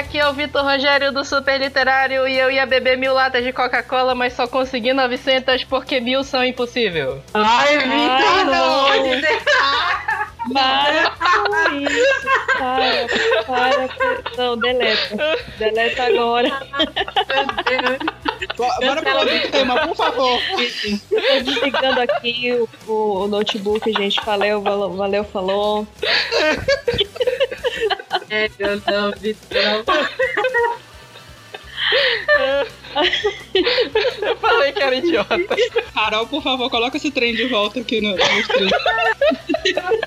[0.00, 3.52] aqui é o Vitor Rogério do Super Literário e eu ia beber mil latas de
[3.52, 7.22] Coca-Cola, mas só consegui 900 porque mil são impossível.
[7.34, 9.42] Ai, Vitor, não dizer.
[10.54, 12.28] Para com isso.
[12.58, 13.88] Para, para.
[14.38, 15.36] Não, deleta.
[15.58, 16.48] Deleta agora.
[18.56, 20.40] Bora pro outro tema, por favor.
[20.50, 22.52] Tô desligando aqui
[22.86, 24.18] o, o- o notebook, gente.
[24.24, 25.86] Valeu, valeu, valeu falou.
[28.30, 30.90] É, eu não, Vitor, não.
[34.22, 35.38] Eu falei que era idiota.
[35.94, 38.70] Carol, por favor, coloca esse trem de volta aqui no, no stream.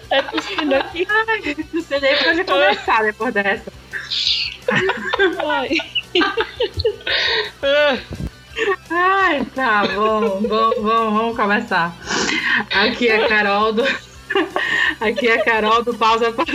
[0.09, 1.07] Tá tossindo aqui.
[1.09, 3.71] Ai, não sei nem pra onde começar depois dessa.
[5.45, 5.77] Ai.
[8.89, 11.95] Ai, tá bom, bom, bom, vamos começar.
[12.71, 13.83] Aqui é a Carol do.
[14.99, 16.45] Aqui é a Carol do Pausa para.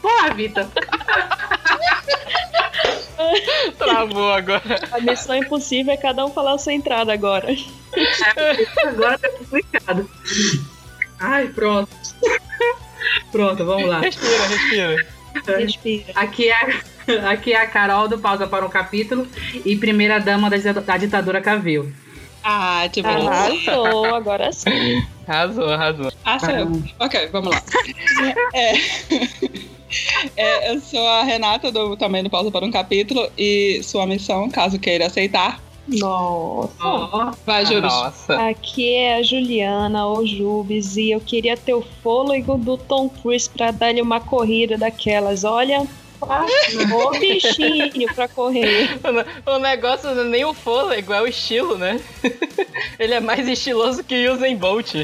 [0.00, 0.66] Porra, Vitor.
[3.78, 4.80] Travou agora.
[4.90, 7.48] A missão impossível é cada um falar a sua entrada agora.
[8.86, 10.10] Agora tá complicado.
[11.18, 11.90] Ai, pronto.
[13.30, 14.00] Pronto, vamos lá.
[14.00, 14.96] Respira, respira.
[15.58, 16.12] Respira.
[16.14, 16.56] Aqui é,
[17.30, 19.26] aqui é a Carol do Pausa para um Capítulo
[19.64, 21.92] e primeira dama da, da ditadura Cavil.
[22.44, 23.08] Ah, tipo.
[23.08, 25.02] Arrasou, agora sim.
[25.26, 26.12] Arrasou, arrasou.
[26.24, 26.82] Ah, sou eu.
[26.98, 27.62] Ok, vamos lá.
[28.54, 28.72] É.
[30.36, 34.48] É, eu sou a Renata, do, também do Pausa para um Capítulo, e sua missão,
[34.48, 37.36] caso queira aceitar, Nossa.
[37.44, 37.82] Vai, Júlio.
[37.82, 38.48] Nossa.
[38.48, 43.50] Aqui é a Juliana, ou Jubes, e eu queria ter o fôlego do Tom Cruise
[43.50, 45.44] pra dar-lhe uma corrida daquelas.
[45.44, 45.86] Olha,
[46.22, 48.90] o bichinho pra correr.
[49.46, 52.00] O negócio não é nem o fôlego, é o estilo, né?
[52.98, 54.94] Ele é mais estiloso que o Usain Bolt.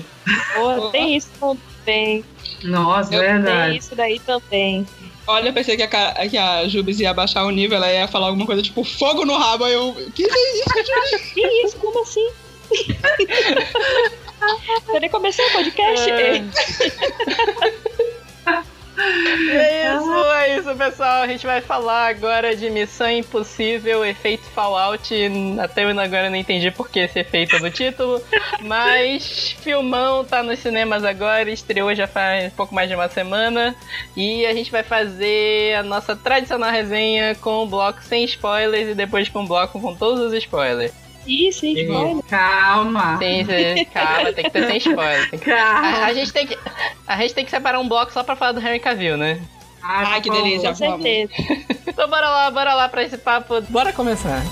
[0.55, 2.25] Pô, tem isso também.
[2.63, 3.77] nossa, Eu Tem verdade.
[3.79, 4.87] isso daí também.
[5.27, 8.29] Olha, eu pensei que a, que a Jubes ia baixar o nível, ela ia falar
[8.29, 9.95] alguma coisa tipo fogo no rabo, aí eu.
[10.15, 11.77] Que isso, Que isso?
[11.77, 12.31] Como assim?
[14.93, 16.11] Eu nem comecei o podcast.
[16.11, 16.43] É.
[18.99, 21.23] É isso, é isso, pessoal.
[21.23, 25.15] A gente vai falar agora de Missão Impossível, efeito Fallout.
[25.61, 28.23] Até eu agora não entendi por que esse efeito no título.
[28.63, 33.75] Mas filmão tá nos cinemas agora, estreou já faz pouco mais de uma semana.
[34.17, 38.95] E a gente vai fazer a nossa tradicional resenha com um bloco sem spoilers e
[38.95, 41.08] depois com um bloco com todos os spoilers.
[41.29, 42.23] Ih, sim, spoiler.
[42.25, 43.19] Calma.
[43.19, 45.31] Sim, sim, calma, tem que ter sem spoiler.
[45.31, 46.05] Tem que- A, Calma.
[46.07, 46.59] a gente tem que,
[47.07, 49.39] a gente tem que separar um bloco só pra falar do Henry Cavill, né?
[49.83, 50.71] Ai, que delícia.
[50.71, 51.33] Com certeza.
[51.87, 53.61] Então bora lá, bora lá pra esse papo.
[53.69, 54.43] Bora começar.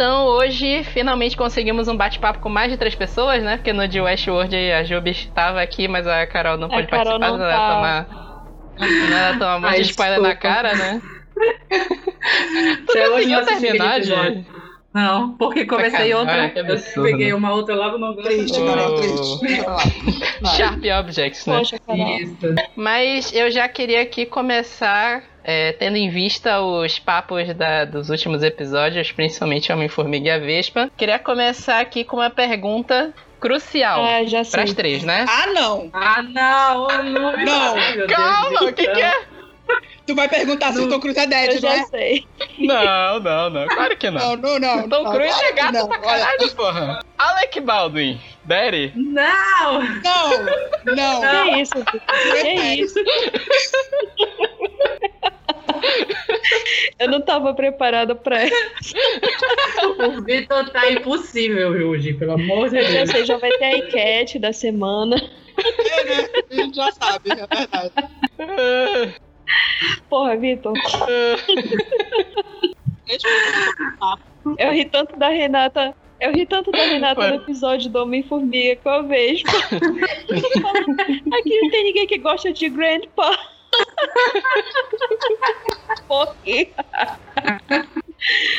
[0.00, 3.58] Então hoje finalmente conseguimos um bate-papo com mais de três pessoas, né?
[3.58, 7.38] Porque no de Westworld a Jubi estava aqui, mas a Carol não pôde Carol participar,
[7.38, 7.74] não ela tá.
[7.74, 9.36] tomar.
[9.38, 10.54] ela um monte de spoiler na desculpa.
[10.54, 11.02] cara, né?
[12.86, 14.02] Tu Até hoje conseguiu terminar.
[14.02, 14.46] Júbi?
[14.94, 16.50] Não, porque comecei outra.
[16.56, 18.66] Eu peguei uma outra logo no Triste, Oh.
[18.66, 20.56] Carol, triste.
[20.56, 21.58] Sharp Objects, né?
[21.58, 21.76] Poxa.
[22.22, 22.54] Isso.
[22.74, 28.42] Mas eu já queria aqui começar é, tendo em vista os papos da- dos últimos
[28.42, 30.90] episódios, principalmente Homem-Formiga e a Vespa.
[30.96, 34.74] Queria começar aqui com uma pergunta crucial Ah, já para as sei.
[34.76, 35.24] três, né?
[35.28, 35.90] Ah, não!
[35.92, 37.36] Ah, não, não.
[37.44, 37.74] Não.
[37.76, 38.94] Ai, Calma, o que, céu.
[38.94, 39.22] que é?
[40.06, 41.84] Tu vai perguntar se o Tom Cruise é Eu dead, não já é?
[41.84, 42.26] sei.
[42.58, 43.66] Não, não, não.
[43.68, 44.36] Claro que não.
[44.36, 44.88] Não, não, não.
[44.88, 45.88] Tom não, Cruise claro é que gato não.
[45.88, 47.00] pra Olha, caralho, porra.
[47.16, 48.20] Alec Baldwin.
[48.44, 48.92] Daddy.
[48.96, 49.82] Não!
[50.84, 51.44] Não, não.
[51.44, 51.74] Que isso?
[51.78, 52.00] Vitor?
[52.42, 52.94] Que isso?
[56.98, 58.94] Eu não tava preparada pra isso.
[59.98, 63.10] O Vitor tá impossível, Judy, pelo amor de Eu já Deus.
[63.10, 65.16] sei, já vai ter a enquete da semana.
[65.16, 66.28] É, né?
[66.50, 67.92] A gente já sabe, é verdade.
[70.08, 71.36] Porra, Vitor, eu
[74.58, 75.94] eu ri tanto da Renata.
[76.20, 77.30] Eu ri tanto da Renata Ué.
[77.30, 79.44] no episódio do Homem-Formiga que eu vejo.
[81.32, 83.38] Aqui não tem ninguém que gosta de Grandpa.
[86.06, 86.70] Por quê?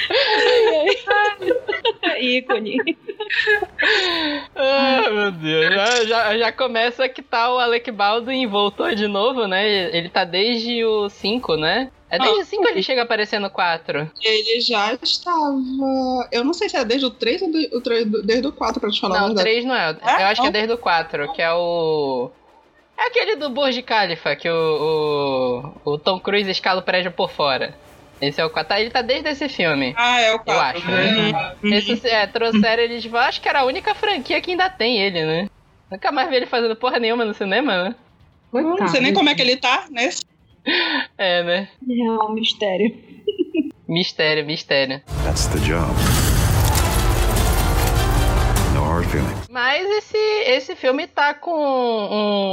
[0.09, 2.21] Ai, ai.
[2.21, 2.77] Ícone.
[4.55, 5.73] Ah, meu Deus.
[5.75, 9.95] Já, já, já começa que tá o Alec Baldwin voltou de novo, né?
[9.95, 11.89] Ele tá desde o 5, né?
[12.09, 14.11] É desde o 5 ele chega a aparecer no 4.
[14.21, 16.27] Ele já estava.
[16.31, 18.51] Eu não sei se é desde o 3 ou de- o 3 do- desde o
[18.51, 19.49] 4, pra te falar a Não, o verdade.
[19.49, 19.97] 3 não é.
[20.01, 20.21] É?
[20.23, 20.51] Eu acho que é Não?
[20.51, 22.29] desde o 4, que é o.
[23.01, 27.31] É aquele do Burj Khalifa, que o, o, o Tom Cruise escala o prédio por
[27.31, 27.73] fora.
[28.21, 28.77] Esse é o 4.
[28.77, 29.95] Ele tá desde esse filme.
[29.97, 30.53] Ah, é o 4.
[30.53, 30.91] Eu acho.
[30.91, 31.55] Né?
[31.63, 33.11] Esse, é, trouxeram eles.
[33.11, 35.49] Acho que era a única franquia que ainda tem ele, né?
[35.89, 37.95] Nunca mais vi ele fazendo porra nenhuma no cinema, né?
[38.53, 40.21] Não sei nem como é que ele tá nesse.
[41.17, 41.69] É, né?
[41.89, 42.95] É um mistério.
[43.87, 45.01] Mistério, mistério.
[45.23, 46.30] That's the job.
[49.51, 50.17] Mas esse,
[50.47, 51.51] esse filme tá com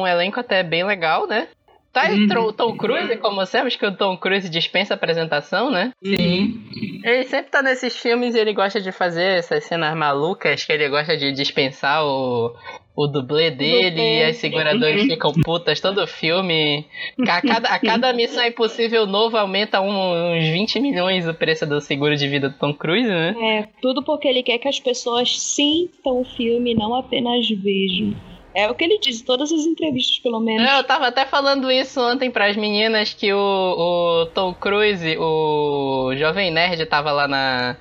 [0.02, 1.46] um elenco até bem legal, né?
[1.92, 2.52] Tá uhum.
[2.52, 5.92] Tom Cruise, como sabemos que o Tom Cruise dispensa apresentação, né?
[6.04, 6.62] Sim.
[7.02, 10.88] Ele sempre tá nesses filmes e ele gosta de fazer essas cenas malucas que ele
[10.88, 12.54] gosta de dispensar o,
[12.98, 16.84] o dublê dele e as seguradoras ficam putas todo o filme.
[17.20, 21.80] A cada, a cada missão impossível novo aumenta um, uns 20 milhões o preço do
[21.80, 23.36] seguro de vida do Tom Cruise, né?
[23.40, 28.16] É, tudo porque ele quer que as pessoas sintam o filme, não apenas vejam.
[28.54, 30.66] É o que ele diz em todas as entrevistas, pelo menos.
[30.66, 36.12] É, eu tava até falando isso ontem pras meninas que o, o Tom Cruise, o
[36.16, 37.76] Jovem Nerd, tava lá na,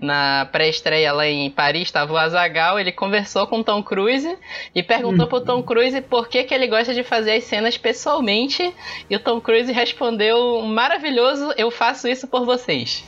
[0.00, 4.38] na pré-estreia lá em Paris, tava o Azagal, ele conversou com o Tom Cruise
[4.74, 5.28] e perguntou hum.
[5.28, 8.72] pro Tom Cruise por que, que ele gosta de fazer as cenas pessoalmente.
[9.10, 13.04] E o Tom Cruise respondeu: maravilhoso, eu faço isso por vocês.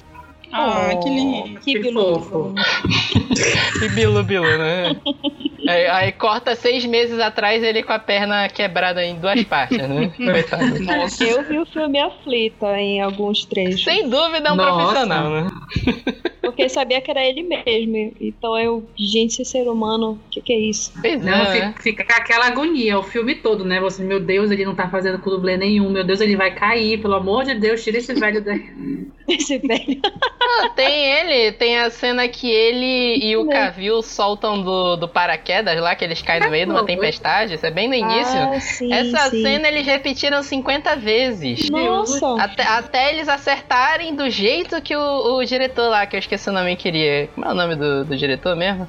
[0.53, 1.61] Ah, oh, que lindo.
[1.61, 2.55] Que, que fofo.
[3.81, 4.97] que bilu bilu, né?
[5.67, 10.13] Aí, aí, corta seis meses atrás ele com a perna quebrada em duas partes, né?
[10.85, 11.25] Nossa.
[11.25, 13.85] Eu vi o filme aflita em alguns trechos.
[13.85, 14.75] Sem dúvida é um Nossa.
[14.75, 15.51] profissional, né?
[16.43, 18.15] Porque sabia que era ele mesmo.
[18.21, 20.93] Então eu, gente, esse ser humano, o que, que é isso?
[21.01, 21.53] Pois não, é.
[21.53, 23.81] fica, fica, com aquela agonia, o filme todo, né?
[23.81, 25.89] Você, meu Deus, ele não tá fazendo com dublê nenhum.
[25.91, 27.01] Meu Deus, ele vai cair.
[27.01, 28.65] Pelo amor de Deus, tira esse velho daí.
[29.27, 30.03] Esse velho.
[30.05, 35.54] Ah, tem ele, tem a cena que ele e o Cavil soltam do, do paraquedas
[35.63, 37.55] lá, que eles caem no meio de uma tempestade.
[37.55, 38.39] Isso é bem no início.
[38.39, 39.43] Ah, sim, Essa sim.
[39.43, 41.69] cena eles repetiram 50 vezes.
[41.71, 42.43] Nossa!
[42.43, 46.53] Até, até eles acertarem do jeito que o, o diretor lá, que eu esqueci o
[46.53, 47.29] nome, queria.
[47.35, 48.89] Como é o nome do, do diretor mesmo?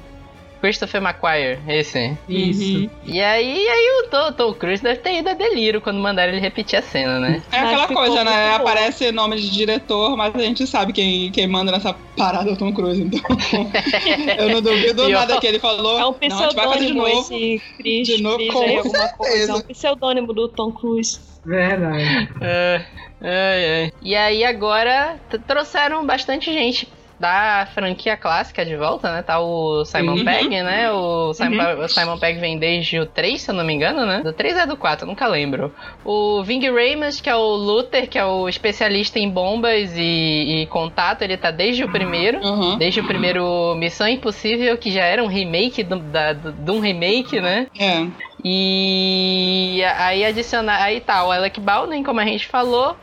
[0.60, 2.16] Christopher McQuire, esse.
[2.28, 2.78] Isso.
[2.78, 2.90] Uhum.
[3.04, 6.40] E aí, aí o Tom, Tom Cruise deve ter ido a delírio quando mandaram ele
[6.40, 7.42] repetir a cena, né?
[7.52, 8.54] É aquela coisa, né?
[8.54, 12.56] Aparece nome de diretor, mas a gente sabe quem, quem manda nessa parada é o
[12.56, 13.20] Tom Cruise, então.
[14.38, 15.98] eu não duvido nada que ele falou.
[15.98, 19.52] É um pseudônimo esse Chris, de novo, Chris com aí, alguma coisa.
[19.52, 21.18] É um pseudônimo do Tom Cruise.
[21.44, 22.28] Verdade.
[22.40, 22.84] É,
[23.22, 23.92] é, é.
[24.02, 25.16] E aí agora
[25.46, 29.22] trouxeram bastante gente da franquia clássica de volta, né?
[29.22, 30.24] Tá o Simon uhum.
[30.24, 30.90] Pegg, né?
[30.90, 31.84] O Simon, uhum.
[31.84, 34.20] o Simon Pegg vem desde o 3, se eu não me engano, né?
[34.22, 35.72] Do 3 é do 4, nunca lembro.
[36.04, 40.66] O Ving Rhames, que é o Luther, que é o especialista em bombas e, e
[40.66, 42.38] contato, ele tá desde o primeiro.
[42.40, 42.76] Uhum.
[42.76, 46.80] Desde o primeiro Missão Impossível, que já era um remake do, da, do, de um
[46.80, 47.66] remake, né?
[47.78, 48.06] É.
[48.44, 50.82] E aí adicionar.
[50.82, 52.96] Aí tá, o Alec Baldwin, como a gente falou.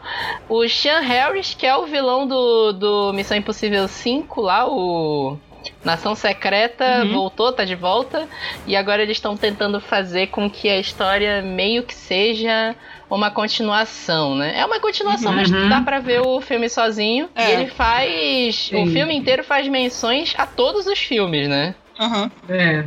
[0.48, 5.38] O Sean Harris, que é o vilão do, do Missão Impossível 5 lá, o.
[5.84, 7.14] Nação Secreta uhum.
[7.14, 8.28] voltou, tá de volta.
[8.68, 12.76] E agora eles estão tentando fazer com que a história meio que seja
[13.10, 14.58] uma continuação, né?
[14.58, 15.38] É uma continuação, uhum.
[15.38, 17.30] mas dá pra ver o filme sozinho.
[17.36, 17.50] É.
[17.50, 18.56] E ele faz.
[18.70, 18.84] Sim.
[18.84, 21.75] O filme inteiro faz menções a todos os filmes, né?
[22.00, 22.32] Uhum.
[22.50, 22.86] É,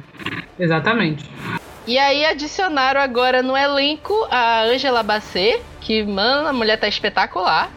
[0.59, 1.25] exatamente.
[1.87, 7.71] E aí adicionaram agora no elenco a Angela Bassett, que, mano, a mulher tá espetacular.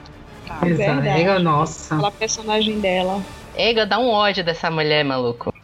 [0.49, 1.39] Ah, Exato.
[1.43, 1.93] nossa.
[1.93, 3.21] Aquela personagem dela.
[3.55, 5.53] Ega, dá um ódio dessa mulher, maluco.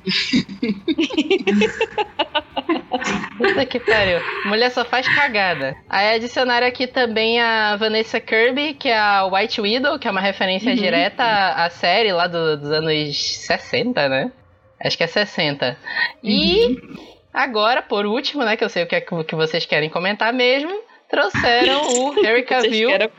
[3.37, 4.19] Puta que pariu.
[4.45, 5.75] Mulher só faz cagada.
[5.89, 10.21] Aí adicionaram aqui também a Vanessa Kirby, que é a White Widow, que é uma
[10.21, 10.75] referência uhum.
[10.75, 14.31] direta à, à série lá do, dos anos 60, né?
[14.79, 15.77] Acho que é 60.
[16.23, 17.14] E uhum.
[17.35, 20.71] Agora, por último, né, que eu sei o que, é que vocês querem comentar mesmo,
[21.09, 23.09] trouxeram o Harry Cavill vocês querem,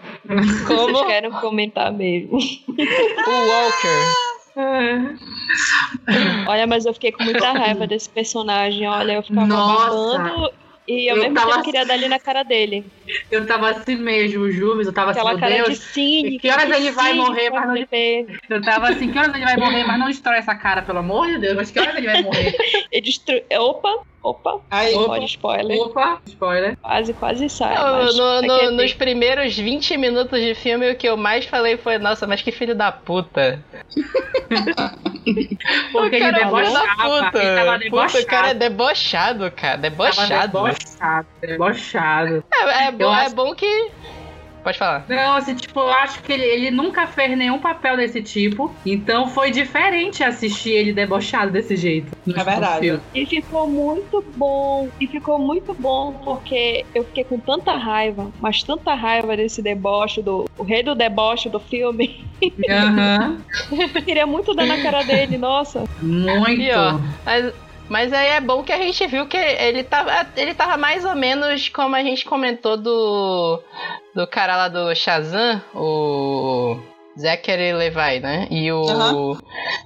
[0.66, 0.94] como...
[0.94, 2.38] Vocês querem comentar mesmo.
[2.38, 5.06] O Walker.
[6.49, 8.88] Olha, mas eu fiquei com muita raiva desse personagem.
[8.88, 10.18] Olha, eu ficava Nossa.
[10.18, 10.50] babando
[10.87, 11.52] e ao eu mesmo tava...
[11.52, 12.85] tempo queria dar ali na cara dele.
[13.31, 14.83] Eu tava assim mesmo, Júlio.
[14.83, 16.38] Eu tava Aquela assim, cara Deus, de.
[16.38, 17.76] Que horas ele vai morrer, mas não.
[17.76, 21.26] Eu tava assim, que horas ele vai morrer, mas não destrói essa cara, pelo amor
[21.26, 21.57] de Deus.
[21.57, 22.55] Mas que horas ele vai morrer?
[22.93, 23.45] ele destrói.
[23.59, 25.78] Opa, Opa, Aí, opa, spoiler.
[25.83, 26.76] Opa, spoiler.
[26.83, 27.76] Quase, quase sai.
[27.76, 31.97] No, no, no, nos primeiros 20 minutos de filme, o que eu mais falei foi:
[31.99, 33.62] Nossa, mas que filho da puta.
[35.92, 37.30] Porque o cara ele é puta.
[37.88, 38.18] puta.
[38.21, 39.78] O cara é debochado, cara.
[39.78, 40.52] Debochado.
[40.52, 42.45] Debochado, debochado.
[42.52, 43.92] É, é, bom, é bom que
[44.66, 45.06] pode falar.
[45.08, 48.75] Não, assim, tipo, eu acho que ele, ele nunca fez nenhum papel desse tipo.
[48.85, 52.11] Então foi diferente assistir ele debochado desse jeito.
[52.28, 53.00] É verdade.
[53.14, 54.88] E ficou muito bom.
[55.00, 60.20] E ficou muito bom porque eu fiquei com tanta raiva, mas tanta raiva desse deboche,
[60.20, 62.26] do o rei do deboche do filme.
[62.68, 63.44] Aham.
[63.96, 65.85] Eu queria muito dar na cara dele, nossa.
[66.00, 66.61] Muito.
[66.61, 67.52] E, ó, Mas,
[67.88, 71.14] mas aí é bom que a gente viu que ele tava, ele tava mais ou
[71.14, 73.62] menos como a gente comentou do,
[74.14, 76.76] do cara lá do Shazam, o
[77.19, 78.47] Zachary Levi, né?
[78.50, 78.83] E o.
[78.88, 79.38] Aham.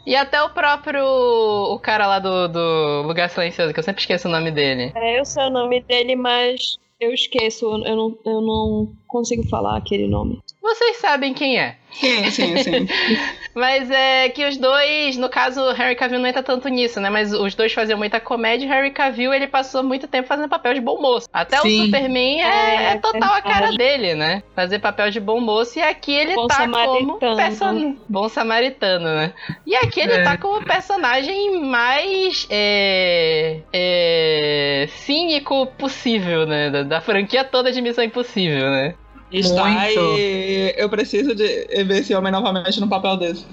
[0.07, 1.05] E até o próprio.
[1.05, 4.93] O cara lá do, do Lugar Silencioso, que eu sempre esqueço o nome dele.
[4.95, 9.77] É, eu sei o nome dele, mas eu esqueço, eu não, eu não consigo falar
[9.79, 10.41] aquele nome.
[10.61, 11.77] Vocês sabem quem é.
[11.93, 12.87] Sim, sim, sim.
[13.55, 17.11] Mas é que os dois, no caso, o Harry Cavill não entra tanto nisso, né?
[17.11, 20.49] Mas os dois faziam muita comédia e o Harry Cavill, ele passou muito tempo fazendo
[20.49, 21.29] papel de bom moço.
[21.33, 21.83] Até Sim.
[21.83, 23.79] o Superman é, É, é total a cara verdade.
[23.79, 24.43] dele, né?
[24.55, 27.19] Fazer papel de bom moço e aqui ele Bom tá samaritano.
[27.19, 27.97] como person...
[28.09, 29.33] bom samaritano, né?
[29.67, 30.23] E aqui ele É.
[30.23, 36.71] tá como personagem mais é, é, cínico possível, né?
[36.71, 38.95] Da, da franquia toda de Missão Impossível, né?
[39.33, 40.01] Está Muito.
[40.19, 41.45] e eu preciso de
[41.85, 43.47] ver esse homem novamente no papel desse.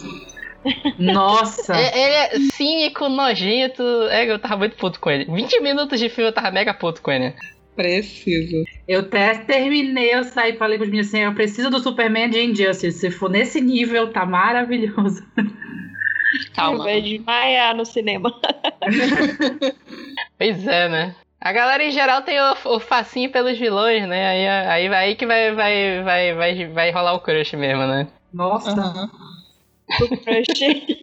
[0.97, 1.75] Nossa.
[1.75, 3.83] É- Ele é cínico, nojento.
[4.09, 5.25] É, eu tava muito puto com ele.
[5.25, 7.33] 20 minutos de filme eu tava mega puto com ele.
[7.75, 8.63] Preciso.
[8.87, 12.41] Eu até terminei, eu saí e falei pros meninos assim, eu preciso do Superman de
[12.43, 12.91] Injustice.
[12.99, 15.23] Se for nesse nível, tá maravilhoso.
[16.55, 16.85] Calma.
[16.85, 18.31] Vai desmaiar no cinema.
[20.37, 21.15] Pois é, né?
[21.39, 24.27] A galera em geral tem o, o facinho pelos vilões, né?
[24.27, 28.07] Aí, aí, aí que vai, vai, vai, vai, vai rolar o crush mesmo, né?
[28.33, 28.71] Nossa.
[28.71, 29.09] Aham.
[30.01, 30.97] O crush.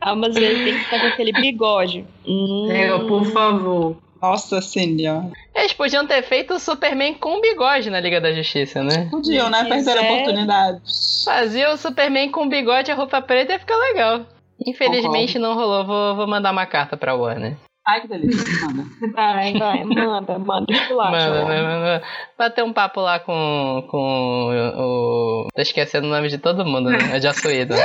[0.00, 2.06] ah, mas ele tem que estar com aquele bigode.
[2.26, 2.70] Hum.
[2.70, 3.96] É, por favor.
[4.22, 5.30] Nossa senhora.
[5.54, 9.08] Eles podiam ter feito o Superman com bigode na Liga da Justiça, né?
[9.10, 9.64] Podiam, né?
[9.64, 10.12] Perder a quiser.
[10.12, 10.80] oportunidade.
[11.24, 14.24] Fazia o Superman com bigode e a roupa preta ia ficar legal.
[14.66, 15.84] Infelizmente não rolou.
[15.84, 17.56] Vou, vou mandar uma carta pra Warner.
[17.86, 18.42] Ai, que delícia.
[18.66, 18.84] Manda.
[19.12, 20.72] Vai, vai, manda, manda.
[20.72, 22.02] Esculacha, Manda, né, manda.
[22.38, 25.48] Bater um papo lá com, com o, o.
[25.54, 26.96] Tô esquecendo o nome de todo mundo, né?
[27.12, 27.74] É de Açoído.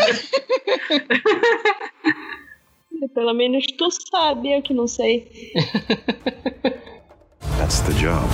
[3.13, 5.29] Pelo menos tu sabe, eu que não sei.
[7.57, 8.25] That's the job.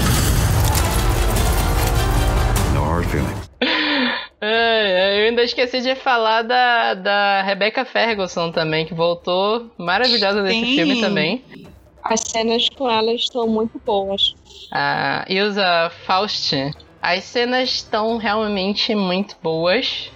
[2.73, 3.49] No hard feelings.
[4.41, 10.65] É, eu ainda esqueci de falar da, da Rebecca Ferguson também, que voltou maravilhosa nesse
[10.65, 10.75] Sim.
[10.75, 11.43] filme também.
[12.03, 14.35] As cenas com ela estão muito boas.
[14.71, 16.53] A Ilsa Faust.
[17.01, 20.11] As cenas estão realmente muito boas.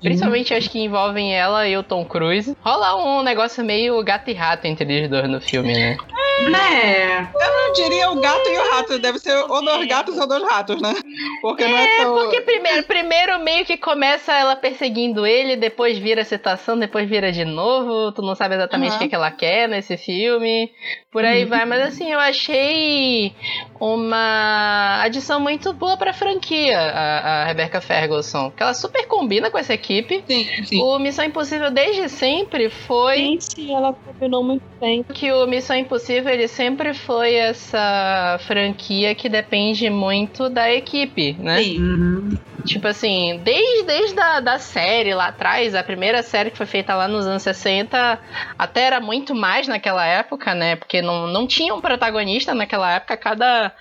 [0.00, 2.56] Principalmente as que envolvem ela e o Tom Cruise.
[2.60, 5.96] Rola um negócio meio gato e rato entre os dois no filme, né?
[6.50, 7.28] Né?
[7.34, 8.98] Eu não diria o gato e o rato.
[8.98, 10.94] Deve ser ou dois gatos ou dois ratos, né?
[11.40, 12.14] Porque não é tão...
[12.14, 17.30] Porque primeiro, primeiro meio que começa ela perseguindo ele, depois vira a situação, depois vira
[17.32, 18.12] de novo.
[18.12, 18.98] Tu não sabe exatamente o Uhum.
[19.00, 20.70] que, que ela quer nesse filme.
[21.10, 21.64] Por aí vai.
[21.64, 23.32] Mas assim, eu achei
[23.80, 28.50] uma adição muito boa pra franquia, a, a Rebecca Ferguson.
[28.50, 30.22] Que ela super combina com essa equipe.
[30.26, 30.82] Sim, sim.
[30.82, 35.02] O Missão Impossível desde sempre foi Sim, sim, ela combinou muito bem.
[35.02, 41.62] que o Missão Impossível ele sempre foi essa franquia que depende muito da equipe, né?
[41.62, 41.78] Sim.
[41.80, 42.30] Uhum.
[42.64, 46.94] Tipo assim, desde, desde a da série lá atrás, a primeira série que foi feita
[46.94, 48.18] lá nos anos 60,
[48.58, 50.76] até era muito mais naquela época, né?
[50.76, 53.72] Porque não, não tinha um protagonista naquela época, cada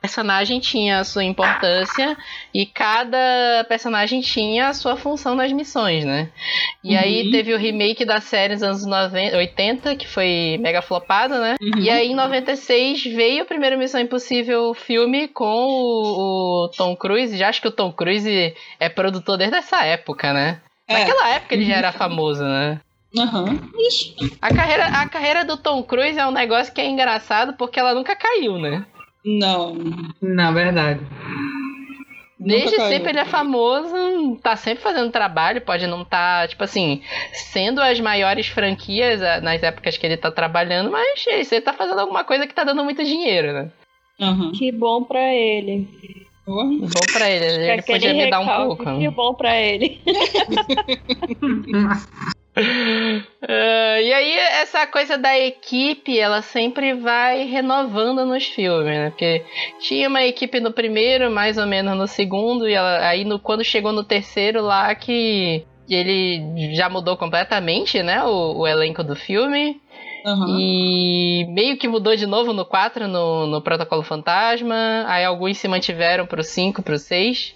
[0.00, 2.16] personagem tinha a sua importância
[2.54, 6.30] e cada personagem tinha a sua função nas missões, né?
[6.82, 7.30] E aí Uhum.
[7.30, 11.56] teve o remake da série nos anos 90, 80, que foi mega flopado, né?
[11.60, 11.80] Uhum.
[11.82, 17.36] E aí, em 96, veio o primeiro Missão Impossível filme com o, o Tom Cruise.
[17.36, 18.29] Já acho que o Tom Cruise
[18.78, 20.60] é produtor desde essa época, né?
[20.86, 20.98] É.
[20.98, 22.80] Naquela época ele já era famoso, né?
[23.16, 23.58] Aham.
[23.78, 24.14] Ixi.
[24.40, 27.94] A carreira, a carreira do Tom Cruise é um negócio que é engraçado porque ela
[27.94, 28.84] nunca caiu, né?
[29.24, 29.76] Não.
[30.20, 31.00] Na verdade.
[32.38, 37.02] Desde sempre ele é famoso, tá sempre fazendo trabalho, pode não estar, tipo assim,
[37.34, 41.74] sendo as maiores franquias ah, nas épocas que ele tá trabalhando, mas ele sempre tá
[41.74, 43.70] fazendo alguma coisa que tá dando muito dinheiro, né?
[44.18, 44.52] Aham.
[44.52, 45.86] Que bom pra ele.
[46.50, 48.98] Bom pra ele, ele Aquele podia me dar um pouco.
[48.98, 50.00] Que bom pra ele.
[52.56, 59.10] Ah, e aí, essa coisa da equipe, ela sempre vai renovando nos filmes, né?
[59.10, 59.44] Porque
[59.80, 63.64] tinha uma equipe no primeiro, mais ou menos no segundo, e ela, aí no, quando
[63.64, 68.22] chegou no terceiro lá que ele já mudou completamente, né?
[68.24, 69.80] O, o elenco do filme.
[70.24, 70.58] Aham.
[70.58, 75.04] E meio que mudou de novo no 4, no, no Protocolo Fantasma.
[75.06, 77.54] Aí alguns se mantiveram pro 5, pro 6.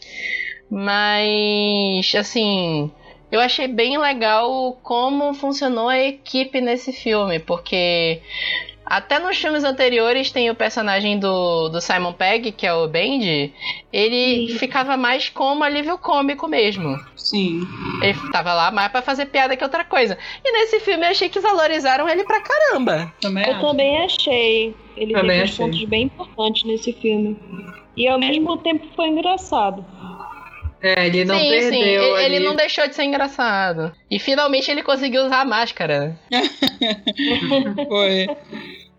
[0.71, 2.91] Mas, assim,
[3.31, 8.23] eu achei bem legal como funcionou a equipe nesse filme, porque
[8.87, 13.53] até nos filmes anteriores tem o personagem do, do Simon Pegg, que é o Bendy,
[13.93, 14.59] ele Sim.
[14.59, 16.97] ficava mais como alívio cômico mesmo.
[17.17, 17.67] Sim.
[18.03, 20.19] Ele tava lá mais pra fazer piada que outra coisa.
[20.45, 23.13] E nesse filme eu achei que valorizaram ele pra caramba.
[23.21, 23.61] Também Eu acho.
[23.67, 24.75] também achei.
[24.97, 25.65] Ele Também teve uns achei.
[25.67, 27.37] pontos bem importantes nesse filme.
[27.97, 29.85] E ao mesmo tempo foi engraçado.
[30.85, 32.25] É, ele não sim, perdeu sim, ele, ali.
[32.37, 33.91] ele não deixou de ser engraçado.
[34.11, 36.15] E finalmente ele conseguiu usar a máscara.
[37.89, 38.27] Foi.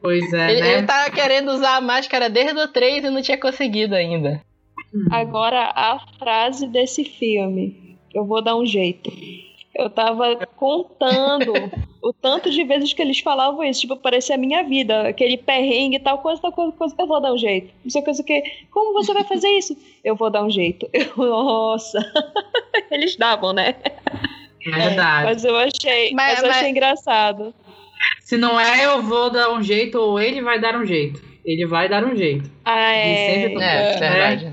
[0.02, 0.74] Pois é, Ele, né?
[0.74, 4.42] ele tava querendo usar a máscara desde o 3 e não tinha conseguido ainda.
[5.12, 7.98] Agora a frase desse filme.
[8.14, 9.12] Eu vou dar um jeito.
[9.76, 11.54] Eu tava contando
[12.08, 13.82] o tanto de vezes que eles falavam isso.
[13.82, 15.08] Tipo, parecia a minha vida.
[15.08, 16.96] Aquele perrengue, tal coisa, tal coisa, coisa.
[17.00, 17.74] Eu vou dar um jeito.
[17.84, 18.44] Não sei o que, não sei o que.
[18.72, 19.76] Como você vai fazer isso?
[20.04, 20.88] Eu vou dar um jeito.
[20.94, 22.00] Eu, nossa.
[22.92, 23.76] Eles davam, né?
[24.64, 25.26] Verdade.
[25.26, 27.54] Mas eu achei, Mas- mas, eu achei mas- engraçado.
[28.22, 31.22] Se não é, eu vou dar um jeito, ou ele vai dar um jeito.
[31.46, 32.50] Ele vai dar um jeito.
[32.66, 33.34] Ah, Ele é.
[33.50, 33.96] sempre É, É.
[33.98, 34.52] verdade.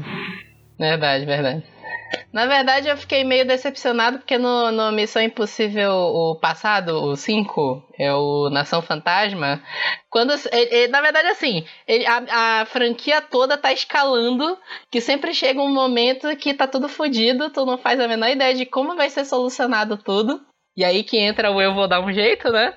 [0.78, 1.64] Verdade, verdade.
[2.32, 7.82] Na verdade, eu fiquei meio decepcionado porque no, no Missão Impossível, o passado, o 5,
[7.98, 9.62] é o Nação Fantasma.
[10.10, 10.32] Quando.
[10.52, 14.56] ele- ele- na verdade, assim, ele- a, a franquia toda tá escalando,
[14.90, 18.54] que sempre chega um momento que tá tudo fodido, tu não faz a menor ideia
[18.54, 20.40] de como vai ser solucionado tudo.
[20.76, 22.72] E aí que entra o eu vou dar um jeito, né?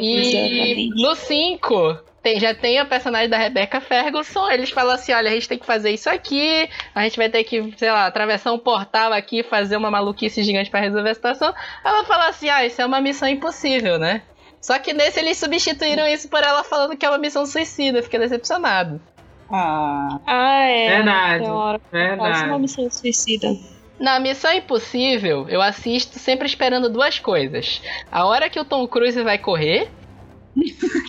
[0.00, 0.88] E Exatamente.
[1.02, 4.50] no 5, tem, já tem a personagem da Rebecca Ferguson.
[4.50, 7.44] Eles falam assim: olha, a gente tem que fazer isso aqui, a gente vai ter
[7.44, 11.54] que, sei lá, atravessar um portal aqui, fazer uma maluquice gigante pra resolver a situação.
[11.84, 14.22] Ela fala assim: ah, isso é uma missão impossível, né?
[14.60, 17.98] Só que nesse eles substituíram isso por ela falando que é uma missão suicida.
[17.98, 19.00] Eu Fiquei decepcionado.
[19.48, 20.18] Ah.
[20.26, 20.96] Ah, é.
[20.96, 21.44] Verdade.
[21.44, 22.58] Que faz uma Verdade.
[22.58, 23.56] missão suicida.
[24.00, 27.80] Na Missão Impossível, eu assisto sempre esperando duas coisas.
[28.10, 29.88] A hora que o Tom Cruise vai correr.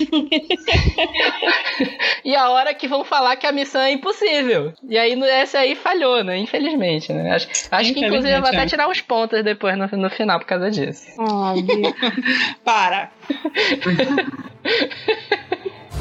[2.23, 4.73] e a hora que vão falar que a missão é impossível.
[4.87, 6.37] E aí, essa aí falhou, né?
[6.37, 7.35] Infelizmente, né?
[7.35, 8.65] Acho, acho que, inclusive, eu vou até é.
[8.65, 11.07] tirar uns pontos depois no, no final por causa disso.
[11.19, 11.93] Ah, Bia.
[12.63, 13.11] Para.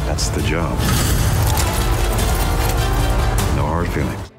[0.07, 0.77] That's the job.
[3.57, 4.37] No hard feelings.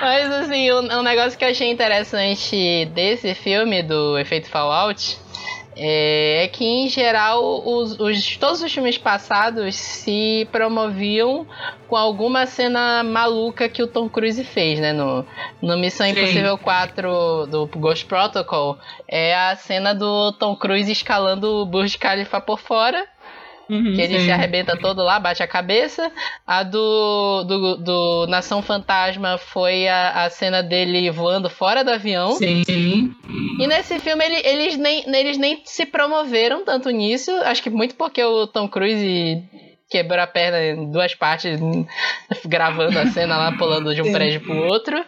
[0.00, 5.18] Mas, assim, um, um negócio que eu achei interessante desse filme, do Efeito Fallout,
[5.76, 11.46] é, é que, em geral, os, os- todos os filmes passados se promoviam
[11.88, 14.92] com alguma cena maluca que o Tom Cruise fez, né?
[14.92, 15.24] No,
[15.62, 16.12] no Missão Sim.
[16.12, 22.40] Impossível 4 do Ghost Protocol, é a cena do Tom Cruise escalando o Burj Khalifa
[22.40, 23.06] por fora.
[23.68, 23.94] Uhum.
[23.94, 24.24] Que ele Sim.
[24.26, 26.10] se arrebenta todo lá, bate a cabeça.
[26.46, 32.32] A do, do, do Nação Fantasma foi a, a cena dele voando fora do avião.
[32.32, 33.12] Sim, sim.
[33.58, 37.30] E nesse filme ele- eles, nem, eles nem se promoveram tanto nisso.
[37.44, 39.42] Acho que muito porque o Tom Cruise
[39.88, 41.58] quebrou a perna em duas partes,
[42.44, 45.02] gravando a cena lá, pulando de um prédio pro outro.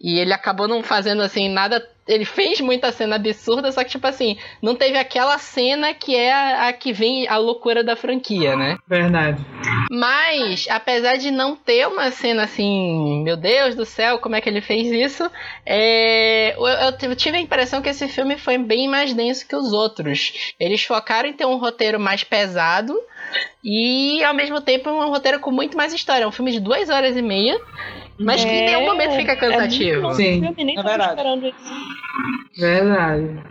[0.00, 1.86] E ele acabou não fazendo assim nada.
[2.06, 6.32] Ele fez muita cena absurda, só que, tipo assim, não teve aquela cena que é
[6.34, 8.76] a, a que vem a loucura da franquia, né?
[8.86, 9.42] Verdade.
[9.90, 14.48] Mas, apesar de não ter uma cena assim, meu Deus do céu, como é que
[14.50, 15.30] ele fez isso?
[15.64, 19.72] é, eu, eu tive a impressão que esse filme foi bem mais denso que os
[19.72, 20.54] outros.
[20.60, 22.94] Eles focaram em ter um roteiro mais pesado
[23.62, 26.24] e, ao mesmo tempo, um roteiro com muito mais história.
[26.24, 27.58] É um filme de duas horas e meia,
[28.18, 30.10] mas que em nenhum momento fica cansativo.
[30.10, 30.40] É Sim.
[30.40, 31.10] filme, nem É verdade.
[31.10, 32.60] esperando isso.
[32.60, 33.42] Verdade.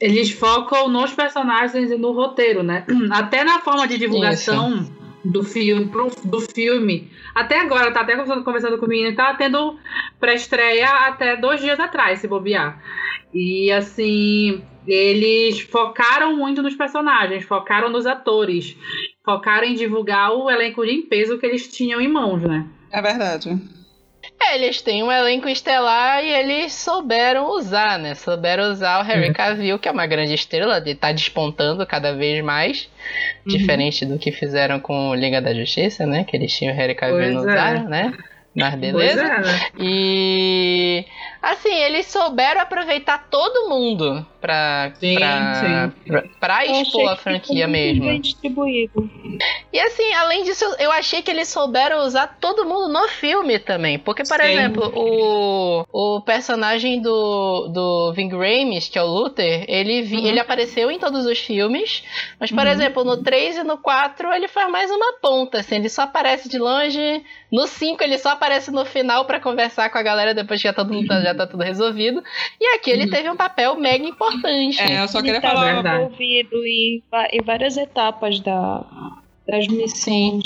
[0.00, 2.84] Eles focam nos personagens e no roteiro, né?
[3.10, 4.88] Até na forma de divulgação
[5.24, 7.10] do filme, pro- do filme.
[7.34, 9.76] Até agora, tá até conversando, conversando com o menino, tá tendo
[10.18, 12.80] pré-estreia até dois dias atrás, se bobear.
[13.34, 18.76] E assim, eles focaram muito nos personagens, focaram nos atores,
[19.24, 22.66] focaram em divulgar o elenco de peso que eles tinham em mãos, né?
[22.90, 23.50] É verdade.
[24.40, 28.14] É, eles têm um elenco estelar e eles souberam usar, né?
[28.14, 29.32] Souberam usar o Harry Uhum.
[29.32, 32.88] Cavill, que é uma grande estrela, ele tá despontando cada vez mais,
[33.46, 33.52] Uhum.
[33.56, 36.24] diferente do que fizeram com o Liga da Justiça, né?
[36.24, 37.52] Que eles tinham o Harry Cavill e não Pois é.
[37.52, 38.12] usaram, né?
[38.54, 39.20] Mas beleza.
[39.20, 39.60] Pois é, né?
[39.78, 41.04] E
[41.42, 44.24] assim, eles souberam aproveitar todo mundo.
[44.40, 46.02] Pra, Sim, pra, sim.
[46.06, 48.04] pra, pra expor a franquia mesmo.
[48.06, 49.10] Bem distribuído.
[49.72, 53.98] E assim, além disso, eu achei que eles souberam usar todo mundo no filme também.
[53.98, 54.46] Porque, por Sim.
[54.46, 60.26] exemplo, o, o personagem do, do Ving Rhames, que é o Luther, ele, vi- Uhum.
[60.26, 62.02] ele apareceu em todos os filmes.
[62.40, 62.72] Mas, por Uhum.
[62.72, 66.48] exemplo, no 3 e no 4 ele faz mais uma ponta, assim, ele só aparece
[66.48, 67.22] de longe.
[67.52, 70.72] No 5 ele só aparece no final pra conversar com a galera depois que já,
[70.74, 72.22] todo mundo tá, já tá tudo resolvido.
[72.60, 73.10] E aqui ele Uhum.
[73.10, 74.27] teve um papel mega importante.
[74.78, 75.74] É, eu só queria tá falar.
[75.74, 76.04] Verdade.
[76.04, 78.84] envolvido em, em várias etapas da,
[79.46, 80.44] das missões.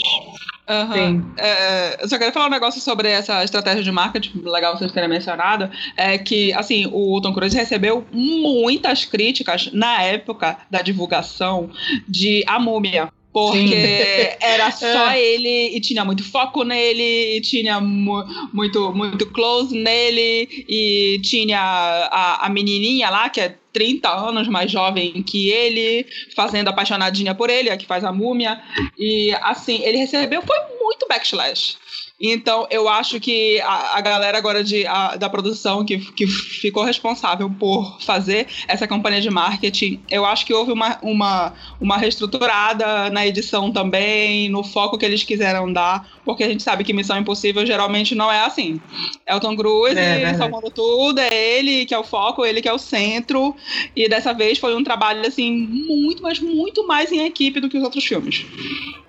[0.68, 0.94] Aham.
[0.94, 1.32] Sim.
[1.36, 5.08] É, eu só queria falar um negócio sobre essa estratégia de marketing, legal vocês terem
[5.08, 11.70] mencionado, é que, assim, o Tom Cruise recebeu muitas críticas na época da divulgação
[12.08, 13.10] de A Múmia.
[13.32, 19.74] Porque era só ele e tinha muito foco nele, e tinha mu- muito, muito close
[19.74, 26.04] nele, e tinha a, a menininha lá, que é 30 anos mais jovem que ele,
[26.36, 28.60] fazendo apaixonadinha por ele, a que faz a múmia.
[28.98, 31.76] E assim, ele recebeu foi muito backslash.
[32.24, 36.84] Então, eu acho que a, a galera agora de, a- da produção que, que ficou
[36.84, 43.10] responsável por fazer essa campanha de marketing, eu acho que houve uma, uma, uma reestruturada
[43.10, 47.18] na edição também, no foco que eles quiseram dar, porque a gente sabe que Missão
[47.18, 48.80] Impossível geralmente não é assim.
[49.26, 52.68] É o Tom Cruise É, salvando tudo, é ele que é o foco, ele que
[52.68, 53.56] é o centro,
[53.96, 57.78] e dessa vez foi um trabalho, assim, muito, mas muito mais em equipe do que
[57.78, 58.44] os outros filmes.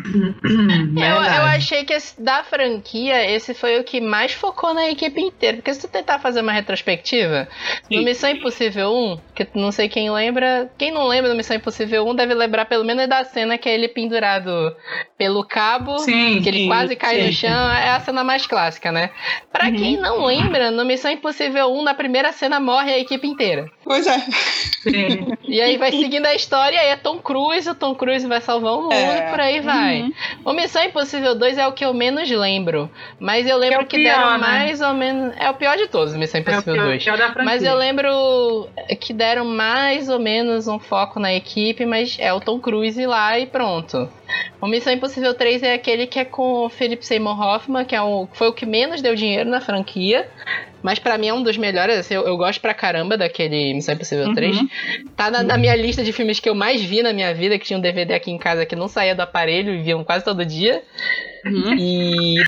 [0.03, 1.55] Eu, eu Verdade.
[1.57, 5.57] achei que esse- da franquia, esse foi o que mais focou na equipe inteira.
[5.57, 7.47] Porque se tu tentar fazer uma retrospectiva,
[7.89, 8.03] no.
[8.03, 10.69] Missão Impossível 1, que não sei quem lembra.
[10.77, 13.73] Quem não lembra do Missão Impossível 1 deve lembrar pelo menos da cena que é
[13.73, 14.75] ele pendurado
[15.17, 15.97] pelo cabo.
[15.99, 17.31] Sim, Que ele sim, quase cai no sim.
[17.33, 19.09] chão, é a cena mais clássica, né?
[19.51, 19.75] Pra Uhum.
[19.75, 23.69] quem não lembra, no Missão Impossível 1, na primeira cena morre a equipe inteira.
[23.83, 24.19] Pois é.
[24.19, 25.27] sim.
[25.47, 28.73] E aí vai seguindo a história, e é Tom Cruise, o Tom Cruise vai salvar
[28.73, 29.27] o mundo, É.
[29.27, 30.01] e por aí vai.
[30.01, 30.13] Uhum.
[30.45, 32.89] O Missão Impossível 2 é o que eu menos lembro.
[33.19, 34.37] Mas eu lembro É que, pior, deram né?
[34.37, 35.33] mais ou menos.
[35.37, 37.03] É o pior de todos, Missão É o Impossível pior, 2.
[37.03, 37.43] pior.
[37.43, 42.39] Mas eu lembro que deram mais ou menos um foco na equipe, mas é o
[42.39, 44.09] Tom Cruise lá e pronto.
[44.59, 48.01] O Missão Impossível 3 é aquele que é com o Philip Seymour Hoffman, que é
[48.01, 50.27] o, foi o que menos deu dinheiro na franquia.
[50.83, 53.95] Mas pra mim é um dos melhores, assim, eu, eu gosto pra caramba daquele Missão
[53.95, 54.35] Impossível Uhum.
[54.35, 54.57] 3.
[55.15, 57.65] Tá na, na minha lista de filmes que eu mais vi na minha vida, que
[57.65, 60.45] tinha um DVD aqui em casa que não saía do aparelho e viam quase todo
[60.45, 60.83] dia.
[61.45, 61.75] Uhum.
[61.77, 62.43] E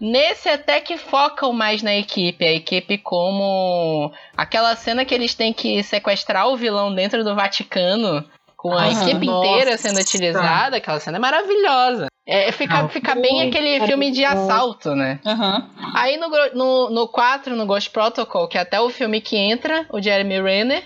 [0.00, 5.52] nesse até que focam mais na equipe, a equipe como aquela cena que eles têm
[5.52, 8.24] que sequestrar o vilão dentro do Vaticano,
[8.56, 9.02] com a Aham.
[9.08, 9.46] equipe Nossa.
[9.48, 12.07] inteira sendo utilizada, aquela cena é maravilhosa.
[12.30, 14.52] É, fica, Não, fica bem aquele filme de maravilhoso.
[14.52, 15.18] assalto, né?
[15.24, 15.66] Aham.
[15.94, 19.86] Aí no, no, no 4, no Ghost Protocol, que é até o filme que entra,
[19.90, 20.82] o Jeremy Renner,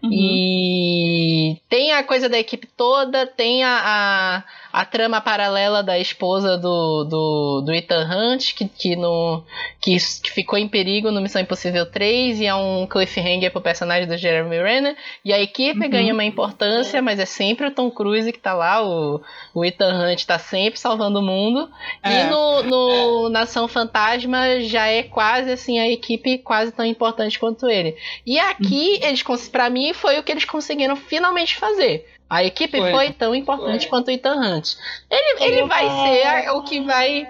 [0.00, 0.10] Uhum.
[0.12, 6.56] e tem a coisa da equipe toda, tem a, a, a trama paralela da esposa
[6.56, 9.44] do, do, do Ethan Hunt, que, que, no,
[9.80, 14.08] que, que ficou em perigo no Missão Impossível 3, e é um cliffhanger pro personagem
[14.08, 14.96] do Jeremy Renner.
[15.24, 15.90] E a equipe Uhum.
[15.90, 19.20] ganha uma importância, mas é sempre o Tom Cruise que tá lá, o,
[19.54, 21.68] o Ethan Hunt tá sempre salvando o mundo.
[22.02, 22.22] É.
[22.22, 27.68] E no, no Nação Fantasma já é quase assim, a equipe quase tão importante quanto
[27.68, 27.96] ele.
[28.26, 32.08] E aqui, eles cons- pra mim, foi o que eles conseguiram finalmente fazer.
[32.32, 33.12] A equipe foi, Foi.
[33.12, 33.90] tão importante Foi.
[33.90, 34.70] quanto o Ethan Hunt.
[35.10, 37.28] Ele, ele Eu vai vou- ser o que vai.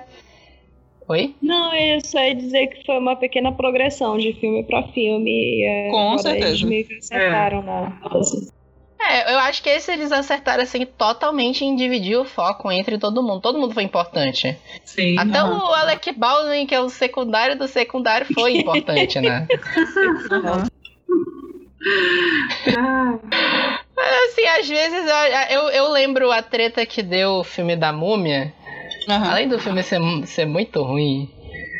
[1.08, 1.34] Oi?
[1.42, 5.28] Não, eu só ia dizer que foi uma pequena progressão de filme pra filme.
[5.30, 6.46] e, é, Com agora certeza.
[6.48, 7.92] Eles meio que acertaram na.
[9.04, 13.20] É, eu acho que esse eles acertaram assim totalmente em dividir o foco entre todo
[13.20, 13.40] mundo.
[13.40, 14.56] Todo mundo foi importante.
[14.84, 15.18] Sim.
[15.18, 15.58] Até aham.
[15.68, 19.48] o Alec Baldwin, que é o secundário do secundário, foi importante, né?
[22.78, 23.18] Ah,
[24.32, 25.04] Assim, às vezes
[25.50, 28.52] eu, eu, eu lembro a treta que deu o filme da Múmia.
[29.08, 29.30] Aham.
[29.30, 31.28] Além do filme ser, ser muito ruim.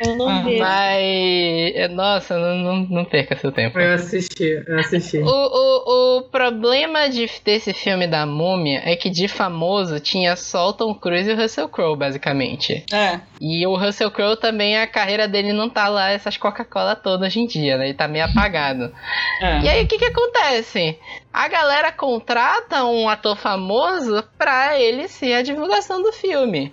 [0.00, 0.58] Eu não Ah, vi.
[0.58, 1.90] Mas.
[1.92, 3.78] Nossa, não, não, não perca seu tempo.
[3.78, 5.18] eu assisti, eu assisti.
[5.18, 10.68] O, o, o problema de, desse filme da Múmia é que de famoso tinha só
[10.68, 12.84] o Tom Cruise e o Russell Crowe, basicamente.
[12.92, 13.20] É.
[13.40, 17.40] E o Russell Crowe também, a carreira dele não tá lá, essas Coca-Cola todas hoje
[17.40, 17.86] em dia, né?
[17.86, 18.92] Ele tá meio apagado.
[19.40, 19.60] É.
[19.60, 20.98] E aí, o que que acontece?
[21.32, 26.72] A galera contrata um ator famoso pra ele ser a divulgação do filme.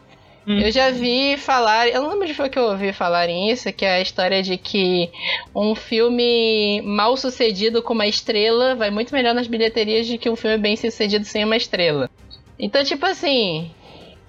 [0.49, 0.57] Hum.
[0.59, 3.85] Eu já vi falar, eu não lembro de foi que eu ouvi falarem isso, que
[3.85, 5.11] é a história de que
[5.55, 10.35] um filme mal sucedido com uma estrela vai muito melhor nas bilheterias do que um
[10.35, 12.09] filme bem sucedido sem uma estrela.
[12.57, 13.69] Então, tipo assim,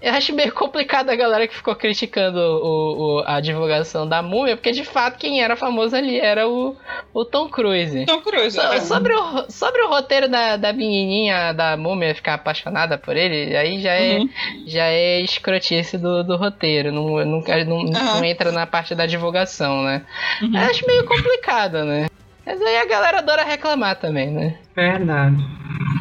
[0.02, 4.56] Eu acho meio complicado a galera que ficou criticando o, o- a divulgação da múmia,
[4.56, 6.74] porque de fato quem era famoso ali era o,
[7.12, 8.06] o Tom Cruise.
[8.06, 8.56] Tom Cruise.
[8.56, 8.80] So- é.
[8.80, 13.80] sobre, o, sobre o roteiro da, da menininha da múmia ficar apaixonada por ele, aí
[13.80, 14.28] já é, Uhum.
[14.66, 18.24] já é escrotice do, do roteiro, não, não, não, não Aham.
[18.24, 20.02] entra na parte da divulgação, né?
[20.40, 20.54] Uhum.
[20.54, 22.06] Eu acho meio complicado, né?
[22.46, 24.58] Mas aí a galera adora reclamar também, né?
[24.74, 25.36] Verdade.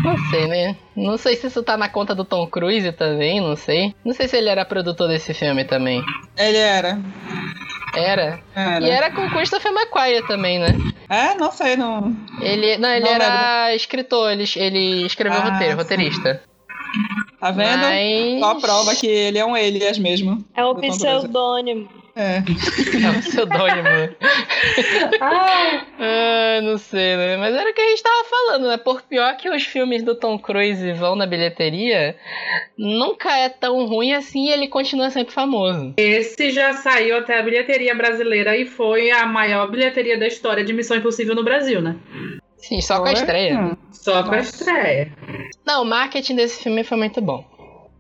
[0.04, 0.76] Não sei, né?
[0.96, 3.94] Não sei se isso tá na conta do Tom Cruise também, não sei.
[4.04, 6.04] Não sei se ele era produtor desse filme também.
[6.38, 7.00] Ele era.
[7.96, 8.40] Era.
[8.56, 8.86] Era.
[8.86, 10.68] E era com o Christopher McQuarrie também, né?
[11.10, 12.16] É, não sei, não.
[12.42, 15.78] Ele, não, ele Não era escritor, ele, ele escreveu Ah, roteiro, sim.
[15.78, 16.44] roteirista.
[17.40, 17.82] Tá vendo?
[17.82, 18.40] Mas...
[18.40, 20.44] Só a prova que ele é um Elias mesmo.
[20.56, 21.90] É um pseudônimo.
[22.20, 22.44] É.
[23.02, 24.16] É um pseudônimo.
[25.22, 27.38] Ah, ah, não sei, né?
[27.38, 28.78] Mas era o que a gente tava falando, né?
[28.78, 32.18] Por pior que os filmes do Tom Cruise vão na bilheteria,
[32.78, 35.94] nunca é tão ruim assim e ele continua sempre famoso.
[35.96, 40.74] esse já saiu até a bilheteria brasileira e foi a maior bilheteria da história de
[40.74, 41.96] Missão Impossível no Brasil, né?
[42.58, 43.78] Sim, só com a estreia.
[43.92, 44.50] Só com a Nossa.
[44.50, 45.14] estreia.
[45.66, 47.49] Não, o marketing desse filme foi muito bom.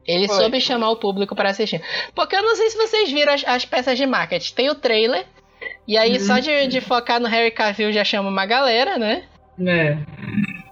[0.09, 0.35] Ele Foi.
[0.37, 1.81] soube chamar o público pra assistir.
[2.15, 4.53] Porque eu não sei se vocês viram as, as peças de marketing.
[4.55, 5.25] Tem o trailer.
[5.87, 6.19] E aí, Uhum.
[6.19, 9.23] só de, de focar no Harry Cavill já chama uma galera, né?
[9.65, 9.97] É.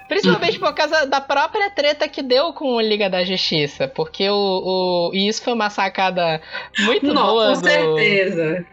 [0.08, 3.88] Principalmente por causa da própria treta que deu com o Liga da Justiça.
[3.88, 4.34] Porque o.
[4.34, 6.41] o e isso foi uma sacada
[6.80, 7.67] muito Não, boa com do.
[7.69, 8.65] certeza.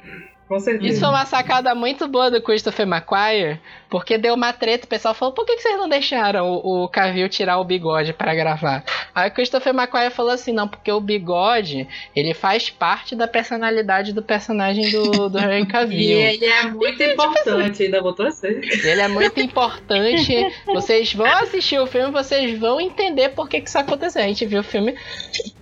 [0.48, 0.86] Com certeza.
[0.86, 5.14] Isso foi uma sacada muito boa do Christopher McQuarrie, porque deu uma treta, o pessoal
[5.14, 8.84] falou, por que, que vocês não deixaram o, o Cavill tirar o bigode para gravar?
[9.14, 14.12] Aí o Christopher McQuarrie falou assim, não, porque o bigode, ele faz parte da personalidade
[14.12, 16.18] do personagem do, do Henry E Cavill.
[16.20, 18.48] ele é muito importante, ainda botou assim.
[18.48, 20.52] Ele é muito importante.
[20.66, 24.22] Vocês vão assistir o filme, vocês vão entender por que, que isso aconteceu.
[24.22, 24.94] A gente viu o filme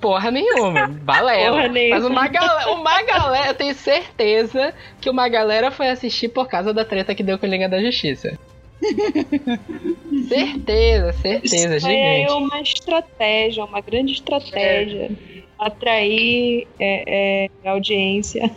[0.00, 1.56] porra nenhuma, balela.
[1.56, 2.00] Porra nenhuma.
[2.00, 6.72] Mas uma galera, uma galera, eu tenho certeza que uma galera foi assistir por causa
[6.72, 8.38] da treta que deu com a Liga da Justiça.
[10.28, 12.32] certeza, certeza, Foi aí gigante.
[12.42, 15.10] uma estratégia, uma grande estratégia.
[15.58, 18.50] Atrair é, é, audiência.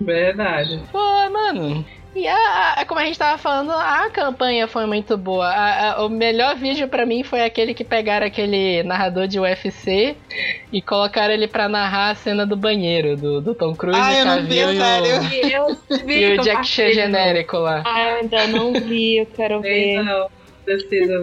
[0.00, 0.80] Verdade.
[0.90, 0.98] Pô,
[1.30, 1.84] mano.
[2.14, 5.46] E a, a- como a gente tava falando, a campanha foi muito boa.
[5.48, 10.16] A- a- o melhor vídeo pra mim foi aquele que pegaram aquele narrador de UFC
[10.72, 14.24] e colocaram ele pra narrar a cena do banheiro do, do Tom Cruise, Ah, eu
[14.24, 15.14] não vi, e o- sério.
[15.90, 17.82] Eu vi e o Jack Chan genérico lá.
[17.84, 20.02] Ah, ainda não vi, eu quero ver.
[20.02, 20.28] não.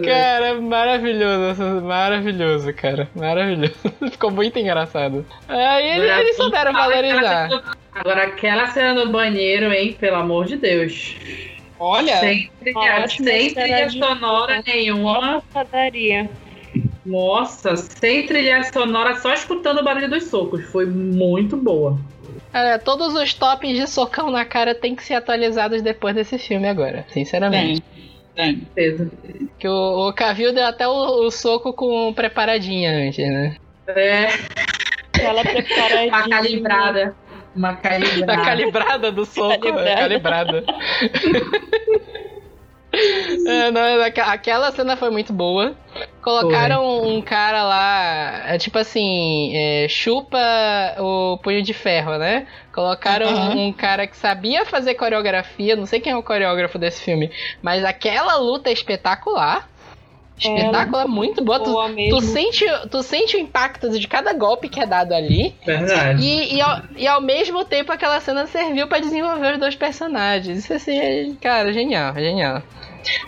[0.04, 3.08] Cara, maravilhoso, maravilhoso, cara.
[3.14, 3.74] Maravilhoso.
[4.10, 5.26] Ficou muito engraçado.
[5.48, 7.76] Aí eles, Agora, eles souberam valorizar.
[7.94, 9.96] Agora, aquela cena no banheiro, hein?
[9.98, 11.16] Pelo amor de Deus.
[11.78, 15.42] Olha, Sem trilha, sem trilha sonora nenhuma.
[15.52, 16.30] Padaria.
[17.04, 20.64] Nossa, sem trilha sonora, só escutando o barulho dos socos.
[20.66, 21.98] Foi muito boa.
[22.52, 26.68] Cara, todos os tops de socão na cara têm que ser atualizados depois desse filme
[26.68, 27.82] agora, sinceramente.
[27.82, 28.01] tem.
[28.34, 28.66] Tem.
[29.58, 33.56] Que o, o Cavill deu até o, o soco com preparadinha antes, né?
[33.88, 34.28] É,
[35.14, 36.08] Aquela preparadinha.
[36.08, 37.16] uma calibrada.
[37.54, 38.42] Uma A calibrada.
[38.44, 39.96] calibrada do soco, Calibrada.
[39.96, 40.62] calibrada.
[40.62, 40.82] calibrada.
[43.46, 45.74] É, não, aque- aquela cena foi muito boa.
[46.20, 50.38] Colocaram um cara lá, é tipo assim, é, chupa
[50.98, 52.46] o punho de ferro, né?
[52.72, 53.28] Colocaram
[53.58, 57.84] um cara que sabia fazer coreografia, não sei quem é o coreógrafo desse filme, mas
[57.84, 59.68] aquela luta é espetacular.
[60.38, 61.60] Espetacular, muito boa.
[61.60, 62.18] Tu, Boa mesmo.
[62.18, 65.54] tu sente, tu sente o impacto de cada golpe que é dado ali.
[65.64, 66.22] Verdade.
[66.24, 70.58] E, e, ao, e ao mesmo tempo aquela cena serviu pra desenvolver os dois personagens.
[70.58, 72.62] Isso assim, é, cara, genial, genial.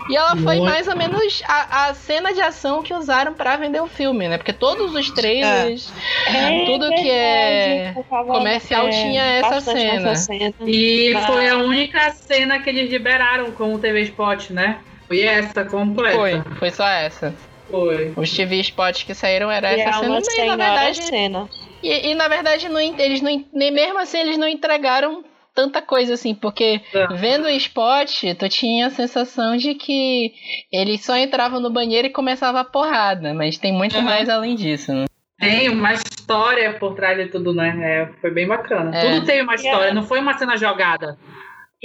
[0.09, 0.63] E ela foi Muito.
[0.63, 4.37] mais ou menos a, a cena de ação que usaram pra vender o filme, né?
[4.37, 5.91] Porque todos os trailers,
[6.27, 10.15] É tudo que é eu tava, comercial tinha essa cena.
[10.15, 10.53] cena.
[10.65, 14.77] E foi a única cena que eles liberaram com o TV Spot, né?
[15.07, 16.15] Foi essa completa.
[16.17, 17.33] foi, foi só essa.
[17.69, 18.13] Foi.
[18.15, 21.49] Os TV spots que saíram era E é essa cena, uma e, na verdade, cena.
[21.83, 26.13] E, e, na verdade, não, eles não, nem mesmo assim eles não entregaram tanta coisa
[26.15, 27.07] assim, porque É.
[27.15, 30.33] vendo o spot, tu tinha a sensação de que
[30.71, 34.03] eles só entravam no banheiro e começava a porrada, mas tem muito Uhum.
[34.03, 35.05] mais além disso, né?
[35.39, 37.73] Tem uma história por trás de tudo, né?
[37.81, 38.95] É, foi bem bacana.
[38.95, 39.01] É.
[39.13, 39.93] Tudo tem uma história, É.
[39.93, 41.17] não foi uma cena jogada.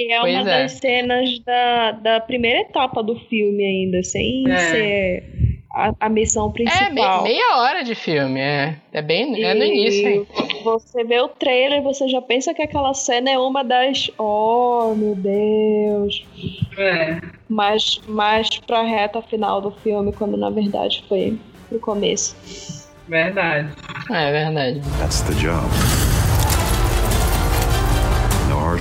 [0.08, 0.62] E é Pois uma é.
[0.62, 4.56] das cenas da, da primeira etapa do filme ainda, sem É.
[4.58, 5.24] ser
[5.72, 7.22] a, a missão É, me- principal.
[7.22, 8.76] meia hora de filme, é.
[8.92, 9.42] É bem.
[9.44, 10.26] É no início, hein?
[10.64, 14.10] Você vê o trailer e você já pensa que aquela cena é uma das.
[14.18, 16.24] Oh, meu Deus.
[16.78, 17.20] É.
[17.48, 22.34] Mais, mais pra reta final do filme, quando na verdade foi pro começo.
[23.08, 23.68] Verdade.
[24.10, 24.80] É verdade.
[24.98, 25.68] That's the job.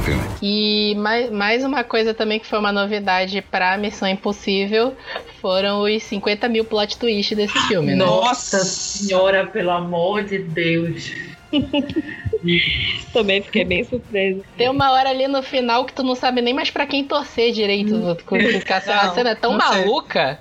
[0.09, 0.39] Feelings.
[0.41, 4.95] E mais, mais uma coisa também que foi uma novidade pra Missão Impossível
[5.41, 8.05] foram os 50 mil plot twists desse filme, né?
[8.05, 11.11] Nossa senhora, pelo amor de Deus.
[13.13, 14.41] Também fiquei bem surpresa.
[14.57, 17.51] Tem uma hora ali no final que tu não sabe nem mais pra quem torcer
[17.51, 18.15] direito.
[18.15, 19.81] Tu- tu- A cena- a Não, cena é tão não sei.
[19.81, 20.39] maluca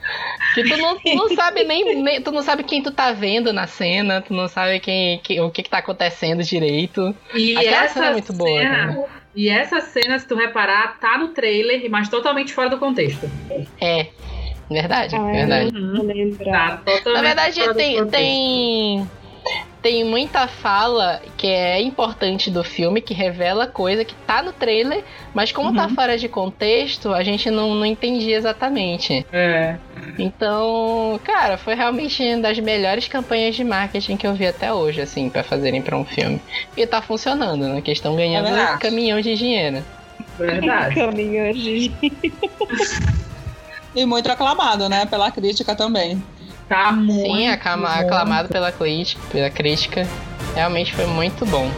[0.55, 3.53] que tu não, tu não sabe nem, nem- Tu não sabe quem tu tá vendo
[3.53, 7.15] na cena, tu não sabe quem, quem- o que, que tá acontecendo direito.
[7.35, 9.05] E Aquela essa cena é muito boa, cena- né?
[9.35, 13.31] E essa cena, se tu reparar, tá no trailer, mas totalmente fora do contexto.
[13.81, 14.07] É.
[14.71, 15.71] Verdade, Ah, verdade.
[16.45, 19.09] Tá Na verdade, tem, tem,
[19.83, 25.05] tem muita fala que é importante do filme, que revela coisa que tá no trailer,
[25.33, 29.27] mas como tá fora de contexto, a gente não, não entendia exatamente.
[29.33, 29.77] É.
[30.19, 35.01] Então, cara, foi realmente uma das melhores campanhas de marketing que eu vi até hoje,
[35.01, 36.41] assim, pra fazerem pra um filme.
[36.77, 37.81] E tá funcionando, né?
[37.81, 39.85] Que estão ganhando É um caminhão de dinheiro.
[40.39, 40.95] Verdade.
[41.01, 41.93] Caminhões de
[43.95, 45.07] E muito aclamado, né?
[45.07, 46.23] Pela crítica também.
[46.69, 47.23] Tá muito.
[47.23, 47.49] Sim,
[47.97, 48.07] bom.
[48.07, 50.07] aclamado pela crítica, pela crítica.
[50.55, 51.71] Realmente foi muito bom.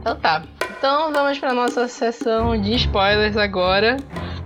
[0.00, 0.42] Então tá.
[0.76, 3.96] Então vamos pra nossa sessão de spoilers agora.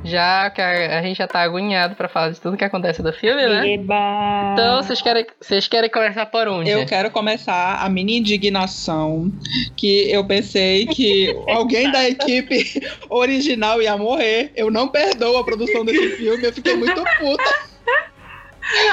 [0.05, 3.13] Já que a, a gente já tá agoniado pra falar de tudo que acontece do
[3.13, 3.75] filme, né?
[3.75, 4.53] Eba.
[4.53, 6.71] Então, vocês querem, vocês querem começar por onde?
[6.71, 9.31] Eu quero começar a minha indignação,
[9.77, 12.81] que eu pensei que alguém da equipe
[13.11, 14.53] original ia morrer.
[14.55, 17.69] Eu não perdoo a produção desse filme, eu fiquei muito puta.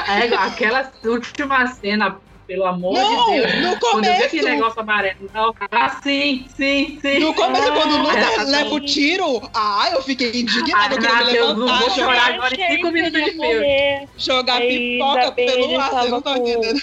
[0.08, 3.54] É, aquela última cena, pelo amor Não, de Deus.
[3.62, 5.30] no Quando eu vi começo, negócio amarelo.
[5.34, 5.54] Não.
[5.70, 7.18] Ah, sim, sim, sim.
[7.18, 11.14] no começo, quando o Lucas Ah, leva o tiro, ah, eu fiquei indignada, eu queria
[11.16, 13.30] Ah, me eu levantar, vou jogar, chorar agora em Achei cinco que minutos ele de
[13.40, 14.08] filme.
[14.16, 16.80] jogar Ainda pipoca pelo ar, vocês não estão entendendo.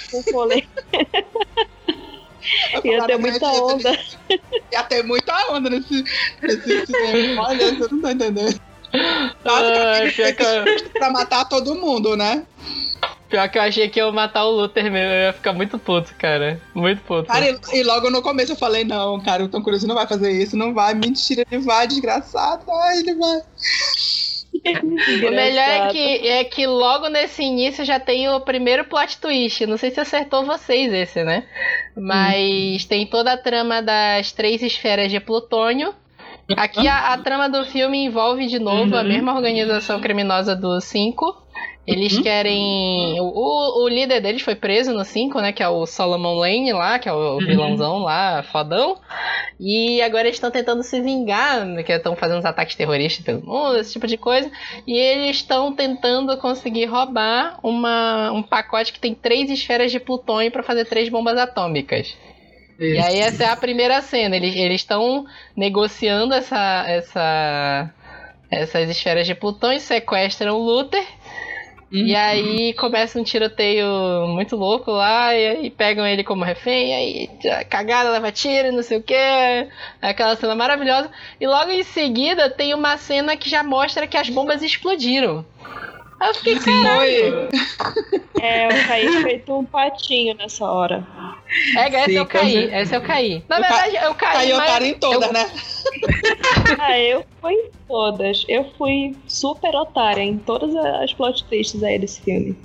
[2.73, 3.91] Eu Ia ter "Não muita onda.
[3.91, 4.19] nisso."
[4.73, 6.03] Ia ter muita onda nesse,
[6.41, 7.43] nesse cinema.
[7.47, 8.59] Olha, você não tá entendendo.
[9.45, 12.45] Ah, que eu, pra matar todo mundo, né?
[13.33, 15.11] pior que eu achei que ia matar o Luther mesmo.
[15.11, 16.61] Eu ia ficar muito puto, cara.
[16.75, 17.27] Muito puto.
[17.27, 20.05] Cara, e, e logo no começo eu falei, não, cara, o Tom Cruise não vai
[20.05, 20.93] fazer isso, não vai.
[20.93, 22.63] Mentira, ele vai, desgraçado.
[22.71, 23.41] Ai, ele vai.
[24.63, 29.65] O melhor é que, é que logo nesse início já tem o primeiro plot twist.
[29.65, 31.43] Não sei se acertou vocês esse, né?
[31.97, 35.93] Mas tem toda a trama das três esferas de plutônio.
[36.57, 39.07] Aqui a, a trama do filme envolve de novo a Uhum.
[39.07, 41.41] mesma organização criminosa do 5.
[41.85, 43.19] Eles querem.
[43.19, 45.51] O, o- líder deles foi preso no 5, né?
[45.51, 47.39] Que é o Solomon Lane lá, que é o Uhum.
[47.39, 48.97] vilãozão lá, fodão.
[49.59, 53.77] E agora eles estão tentando se vingar, que estão fazendo uns ataques terroristas pelo mundo,
[53.77, 54.49] esse tipo de coisa.
[54.87, 60.51] E eles estão tentando conseguir roubar uma, um pacote que tem três esferas de plutônio
[60.51, 62.15] para fazer três bombas atômicas.
[62.79, 64.35] E aí essa é a primeira cena.
[64.35, 67.89] Eles estão negociando essa, essa,
[68.49, 71.05] essas esferas de plutônio, sequestram o Luther.
[71.95, 73.85] E aí começa um tiroteio
[74.29, 76.93] muito louco lá, e aí pegam ele como refém, e
[77.45, 79.15] aí a cagada, leva tiro, não sei o que,
[80.01, 81.11] aquela cena maravilhosa.
[81.39, 85.45] E logo em seguida tem uma cena que já mostra que as bombas explodiram.
[86.23, 87.49] Aí eu fiquei, caralho.
[88.41, 91.05] É, eu caí feito um patinho nessa hora.
[91.75, 92.75] É, essa Sim, eu caí, certeza.
[92.75, 93.43] essa eu caí.
[93.49, 94.71] Na Eu verdade, eu caí, Aí eu mas...
[94.71, 95.45] tava em todas, eu- né?
[96.79, 98.45] Ah, eu fui em todas.
[98.47, 102.57] Eu fui super otária em todas as plot twists aí desse filme.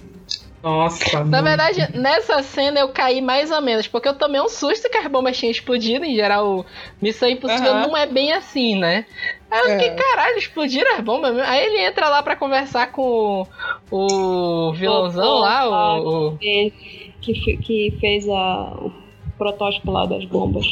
[0.63, 1.45] Nossa, Na mano.
[1.45, 5.07] verdade, nessa cena eu caí mais ou menos, porque eu tomei um susto que as
[5.07, 6.05] bombas tinham explodido.
[6.05, 6.67] Em geral,
[7.01, 7.87] Missão Impossível Aham.
[7.87, 9.07] não é bem assim, né?
[9.51, 9.95] Aí eu fiquei, É.
[9.95, 11.49] caralho, explodiram as bombas mesmo.
[11.51, 13.47] Aí ele entra lá pra conversar com
[13.91, 18.91] o, o vilãozão O- lá, o, o- Que, que fez a, o
[19.39, 20.67] protótipo lá das bombas.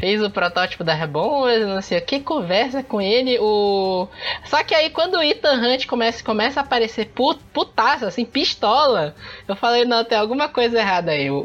[0.00, 3.38] fez o protótipo das bombas, não sei o que, conversa com ele.
[3.40, 4.06] O...
[4.44, 9.14] Só que aí quando o Ethan Hunt começa, começa a aparecer put, putaço, assim, pistola,
[9.48, 11.30] eu falei, não, tem alguma coisa errada aí.
[11.30, 11.36] O,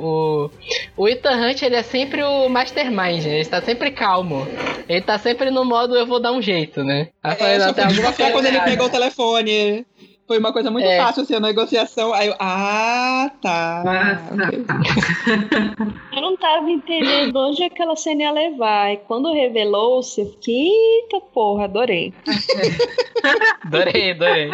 [0.97, 3.31] o, o Ethan Hunt, ele é sempre o mastermind, né?
[3.31, 4.47] ele está sempre calmo.
[4.87, 7.09] Ele tá sempre no modo eu vou dar um jeito, né?
[7.23, 8.71] Aí eu falei, É, não, tem alguma coisa quando ele errada.
[8.71, 9.85] pegou o telefone.
[10.29, 10.97] Foi uma coisa muito É.
[10.97, 12.13] fácil, assim, a negociação.
[12.13, 13.83] Aí eu, ah, tá.
[14.31, 14.63] Ok.
[16.15, 18.93] Eu não tava entendendo onde aquela cena ia levar.
[18.93, 22.13] E quando revelou-se, eu fiquei, eita porra, adorei.
[23.65, 24.51] Adorei, adorei.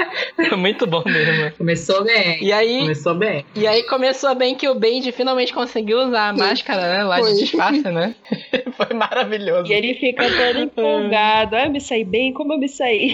[0.47, 1.57] Foi muito bom mesmo.
[1.57, 2.41] Começou bem.
[2.43, 3.45] E aí, Começou bem.
[3.55, 7.03] e aí começou bem que o Benji finalmente conseguiu usar a máscara, né?
[7.03, 7.33] Lá Foi.
[7.33, 8.15] de disfarce, né?
[8.77, 9.69] Foi maravilhoso.
[9.71, 11.55] E ele fica todo empolgado.
[11.55, 13.13] Ah, eu me saí bem, como eu me saí.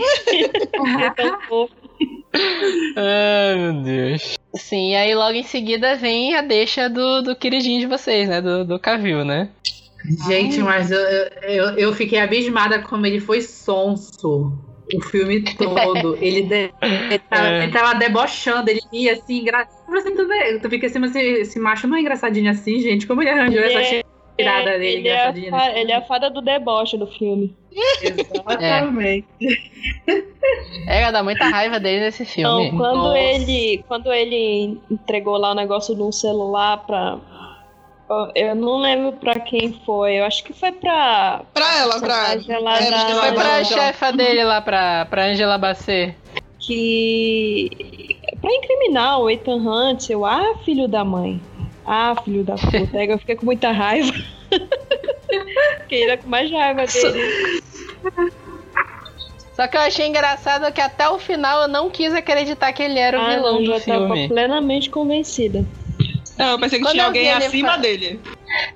[1.01, 1.73] é tão fofo.
[2.33, 4.37] Ai, meu Deus.
[4.55, 8.41] Sim, e aí logo em seguida vem a deixa do, do queridinho de vocês, né?
[8.41, 9.49] Do, do Cavil, né?
[10.27, 10.99] Gente, mas eu,
[11.43, 14.51] eu, eu fiquei abismada como ele foi sonso
[14.93, 16.17] o filme todo.
[16.21, 17.63] Ele, de, ele, tava, É.
[17.63, 19.81] ele tava debochando, ele ia assim, engraçado.
[20.61, 23.07] Tu, fica assim, mas esse, esse macho não é engraçadinho assim, gente.
[23.07, 24.03] Como ele arranjou Ele essa
[24.41, 27.55] é- tirada dele ele, é a ele é a fada do deboche do filme.
[28.01, 29.27] Exatamente.
[30.87, 32.65] É, dá muita raiva dele nesse filme.
[32.67, 33.19] Então, quando Nossa.
[33.19, 37.17] ele, quando ele entregou lá o negócio de um celular pra.
[38.35, 40.15] Eu não lembro pra quem foi.
[40.19, 41.41] Eu acho que foi pra.
[41.53, 42.33] Pra ela, pra.
[42.59, 43.73] lá é, da- Angela Foi pra Bassett.
[43.73, 46.15] chefa dele lá, pra, pra Angela Bassett.
[46.59, 47.69] Que.
[48.41, 50.25] Pra incriminar o Ethan Hunt, eu.
[50.25, 51.39] Ah, filho da mãe.
[51.85, 53.03] Ah, filho da puta.
[53.03, 54.11] Eu fiquei com muita raiva.
[55.83, 57.31] Fiquei ainda com mais raiva dele.
[59.55, 62.99] Só que eu achei engraçado que até o final eu não quis acreditar que ele
[62.99, 64.27] era o Ah, vilão não, do já tava filme.
[64.27, 65.65] plenamente convencida.
[66.37, 68.21] Não, eu pensei que Quando tinha eu alguém acima fa- dele.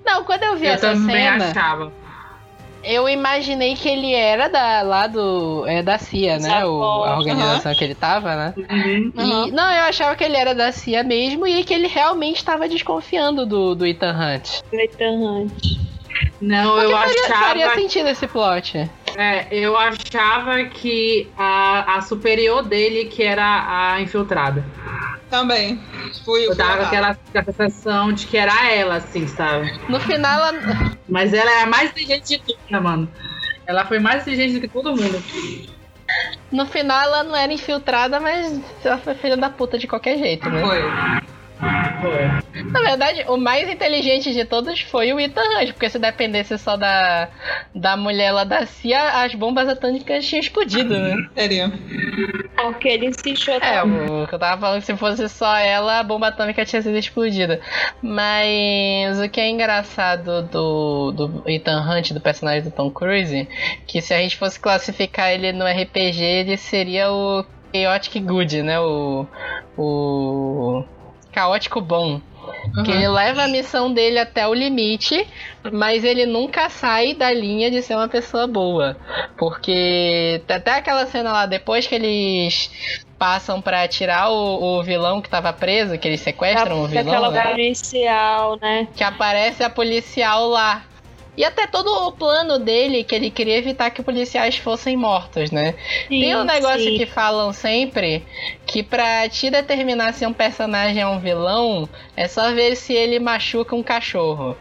[0.06, 1.94] Não, quando eu vi Eu essa também cena, achava.
[2.86, 5.66] Eu imaginei que ele era da, lá do.
[5.68, 6.66] É, da CIA, né?
[6.66, 8.54] O, a organização que ele tava, né?
[8.58, 9.48] Uhum.
[9.48, 12.68] E- não, eu achava que ele era da CIA mesmo e que ele realmente estava
[12.68, 14.62] desconfiando do, do Ethan Hunt.
[14.72, 15.52] O Ethan Hunt.
[16.40, 17.82] Não, eu Faria, faria achava.
[17.82, 18.90] sentido esse plot.
[19.18, 24.64] É, eu achava que a, a superior dele que era a infiltrada.
[25.36, 25.78] Também.
[26.24, 27.18] Fui, Eu fui tava com errada.
[27.34, 29.70] aquela, sensação de que era ela, assim, sabe?
[29.90, 30.62] No final, ela,
[31.10, 33.12] Mas ela é a mais inteligente de tudo, né, mano?
[33.68, 35.22] Ela foi mais inteligente do que todo mundo.
[36.52, 40.50] no final ela não era infiltrada, mas ela foi filha da puta de qualquer jeito,
[40.50, 40.62] né?
[40.62, 40.82] Foi.
[42.06, 42.64] Foi.
[42.72, 46.78] Na verdade, o mais inteligente de todos foi o Ethan Hunt, porque se dependesse só
[46.78, 47.30] da,
[47.74, 51.16] da mulher lá da CIA, as bombas atômicas tinham explodido, né?
[51.34, 51.72] Teria.
[52.56, 56.28] Porque ele insistiu É, o que eu tava falando, se fosse só ela, a bomba
[56.28, 57.60] atômica tinha sido explodida.
[58.02, 63.48] Mas o que é engraçado do, do Ethan Hunt, do personagem do Tom Cruise,
[63.86, 68.80] que se a gente fosse classificar ele no RPG, ele seria o Chaotic Good, né?
[68.80, 69.26] O.
[69.78, 70.84] O.
[71.36, 72.22] Caótico Bom.
[72.84, 75.28] Que ele leva a missão dele até o limite,
[75.72, 78.96] mas ele nunca sai da linha de ser uma pessoa boa.
[79.38, 82.70] Porque até aquela cena lá, depois que eles
[83.20, 87.32] passam pra tirar o, o vilão que tava preso, que eles sequestram o vilão, Aquela
[87.32, 87.42] né?
[87.52, 88.88] policial, né?
[88.96, 90.84] que aparece a policial lá.
[91.38, 95.76] E até todo o plano dele, que ele queria evitar que policiais fossem mortos, né?
[96.08, 96.98] Tem um Sim, negócio sim.
[96.98, 98.26] que falam sempre
[98.66, 103.20] que pra te determinar se um personagem é um vilão, é só ver se ele
[103.20, 104.56] machuca um cachorro.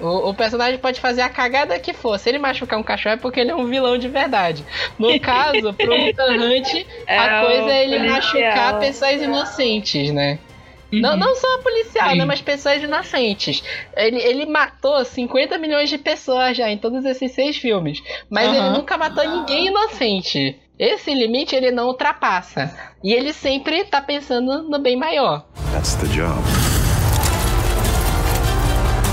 [0.00, 2.16] O, o personagem pode fazer a cagada que for.
[2.20, 4.64] Se ele machucar um cachorro é porque ele é um vilão de verdade.
[4.96, 8.12] No caso, pro Ethan Hunt, a É coisa é ele policial.
[8.14, 10.38] machucar pessoas inocentes, né?
[10.92, 12.18] Não, não só policial, Sim.
[12.18, 12.24] né?
[12.24, 13.62] Mas pessoas inocentes.
[13.96, 18.02] Ele, ele matou 50 milhões de pessoas já em todos esses seis filmes.
[18.30, 18.72] Mas ele Aham.
[18.78, 20.58] nunca matou ninguém inocente.
[20.78, 22.72] Esse limite ele não ultrapassa.
[23.02, 25.44] E ele sempre tá pensando no bem maior.
[25.72, 26.40] That's the job.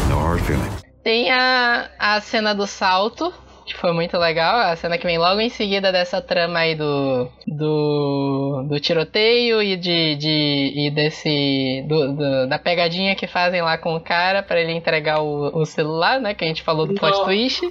[0.10, 0.84] No hard feelings.
[1.04, 3.34] Tem a, a cena do salto,
[3.66, 4.56] que foi muito legal.
[4.58, 7.28] A cena que vem logo em seguida dessa trama aí do.
[7.48, 10.16] do, do tiroteio e de.
[10.16, 11.84] de e desse.
[11.88, 15.66] do- do- da pegadinha que fazem lá com o cara pra ele entregar o, o
[15.66, 16.34] celular, né?
[16.34, 17.62] Que a gente falou do plot twist.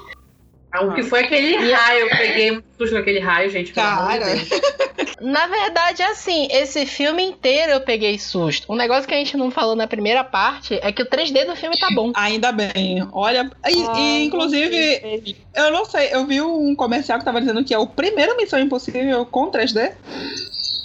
[0.83, 2.01] O que foi aquele raio?
[2.01, 3.73] Eu peguei um susto naquele raio, gente.
[3.73, 4.25] Cara.
[5.21, 8.71] Na verdade, assim, esse filme inteiro eu peguei susto.
[8.71, 11.57] Um negócio que a gente não falou na primeira parte é que o 3D do
[11.57, 12.13] filme tá bom.
[12.15, 13.07] Ainda bem.
[13.13, 17.65] Olha, e, Ah, e, inclusive, eu não sei, eu vi um comercial que tava dizendo
[17.65, 19.93] que é o primeiro Missão Impossível com 3D.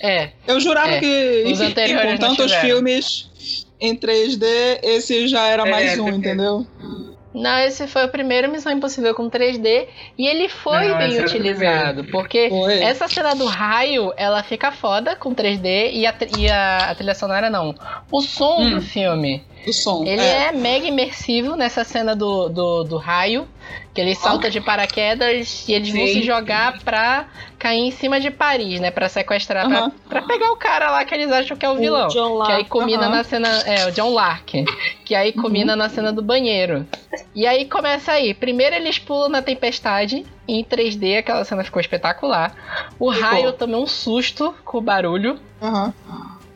[0.02, 0.30] É.
[0.48, 2.62] Eu jurava É, que, os enfim, com tantos tiveram.
[2.62, 3.30] filmes
[3.82, 4.46] em 3D,
[4.84, 6.66] esse já era É, mais um, porque- entendeu?
[7.34, 11.22] Não, esse foi o primeiro Missão Impossível com 3D e ele foi Não, bem o
[11.22, 12.80] utilizado, porque Foi.
[12.82, 17.14] essa cena do raio, ela fica foda com 3D e a, e a, a trilha
[17.14, 17.76] sonora não.
[18.12, 18.70] O som Hum.
[18.72, 20.04] do filme do som.
[20.06, 20.52] Ele é.
[20.52, 23.48] mega imersivo nessa cena do, do, do raio,
[23.94, 26.14] que ele salta de paraquedas e eles vão Sim.
[26.14, 28.90] se jogar pra cair em cima de Paris, né?
[28.92, 29.92] Pra sequestrar, pra- Aham.
[30.08, 32.08] pra, pegar o cara lá que eles acham que é o vilão.
[32.08, 32.70] John Que aí Lark.
[32.70, 33.16] combina Aham.
[33.16, 33.48] na cena.
[33.66, 34.54] É, o John Lark.
[35.04, 36.86] Que aí combina na cena do banheiro.
[37.36, 38.34] E aí começa aí.
[38.34, 40.26] Primeiro eles pulam na tempestade.
[40.48, 42.56] Em 3D, aquela cena ficou espetacular.
[42.98, 45.38] O raio eu tomei um susto com o barulho.
[45.62, 45.94] Aham.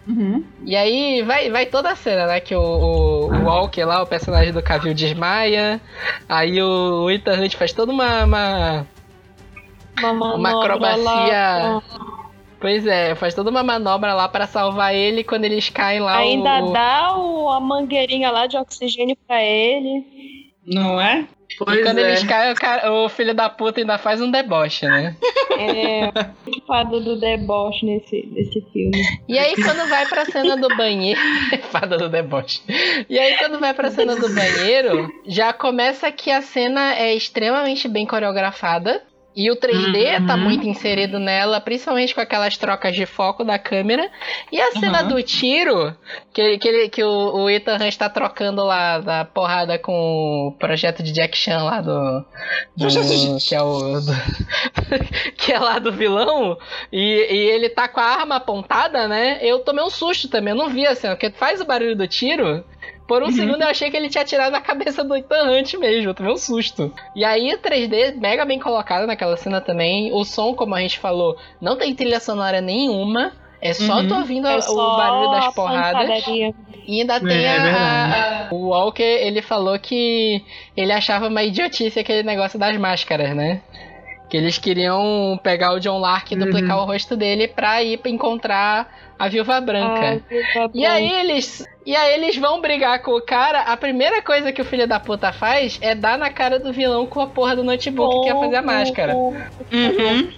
[0.07, 0.43] Uhum.
[0.65, 2.39] E aí vai, vai toda a cena, né?
[2.39, 5.79] Que o, o, o Walker lá, o personagem do Cavill, desmaia.
[6.27, 8.23] Aí o, o Ethan Hunt faz toda uma.
[8.25, 8.87] uma-
[10.01, 11.81] Uma, uma acrobacia.
[12.59, 16.17] Pois é, faz toda uma manobra lá pra salvar ele quando eles caem lá.
[16.17, 20.51] Ainda o, dá o- a mangueirinha lá de oxigênio pra ele.
[20.65, 21.25] Não é?
[21.57, 22.01] Pois E quando é.
[22.09, 25.15] eles caem, o, cara- o filho da puta ainda faz um deboche, né?
[25.57, 26.11] É
[26.65, 28.97] fada do deboche nesse, nesse filme.
[29.27, 31.19] E aí quando vai pra cena do banheiro.
[31.71, 32.61] Fada do deboche.
[33.09, 37.87] E aí quando vai pra cena do banheiro, já começa que a cena é extremamente
[37.87, 39.03] bem coreografada.
[39.35, 40.41] E o 3D tá Uhum.
[40.41, 44.07] muito inserido nela, principalmente com aquelas trocas de foco da câmera.
[44.51, 45.07] E a cena Uhum.
[45.09, 45.95] do tiro,
[46.31, 50.51] que, que, ele- que o, o Ethan Hunt tá trocando lá da porrada com o
[50.59, 52.23] projeto de Jack Chan lá do.
[52.77, 53.99] do- que é o.
[53.99, 54.13] do-
[55.35, 56.57] que é lá do vilão.
[56.91, 59.39] E, e ele tá com a arma apontada, né?
[59.41, 62.07] Eu tomei um susto também, eu não vi a cena, porque faz o barulho do
[62.07, 62.63] tiro.
[63.07, 66.09] Por um segundo eu achei que ele tinha atirado na cabeça do Ethan Hunt mesmo,
[66.09, 66.91] eu tomei um susto.
[67.15, 70.11] E aí o 3D mega bem colocado naquela cena também.
[70.13, 73.31] O som, como a gente falou, não tem trilha sonora nenhuma.
[73.61, 74.07] É só Uhum.
[74.07, 75.91] tu ouvindo É o só barulho das a porradas.
[75.93, 76.53] pancadaria.
[76.85, 80.43] E ainda tem É, a- a- O Walker, ele falou que
[80.75, 83.61] ele achava uma idiotice aquele negócio das máscaras, né?
[84.29, 86.41] Que eles queriam pegar o John Lark e Uhum.
[86.45, 90.21] duplicar o rosto dele pra ir pra encontrar a Viúva Branca.
[90.23, 91.65] Ah, Viúva E aí eles.
[91.85, 93.61] E aí eles vão brigar com o cara.
[93.61, 97.05] A primeira coisa que o filho da puta faz é dar na cara do vilão
[97.05, 99.13] com a porra do notebook que ia fazer a máscara.
[99.15, 100.29] Uhum.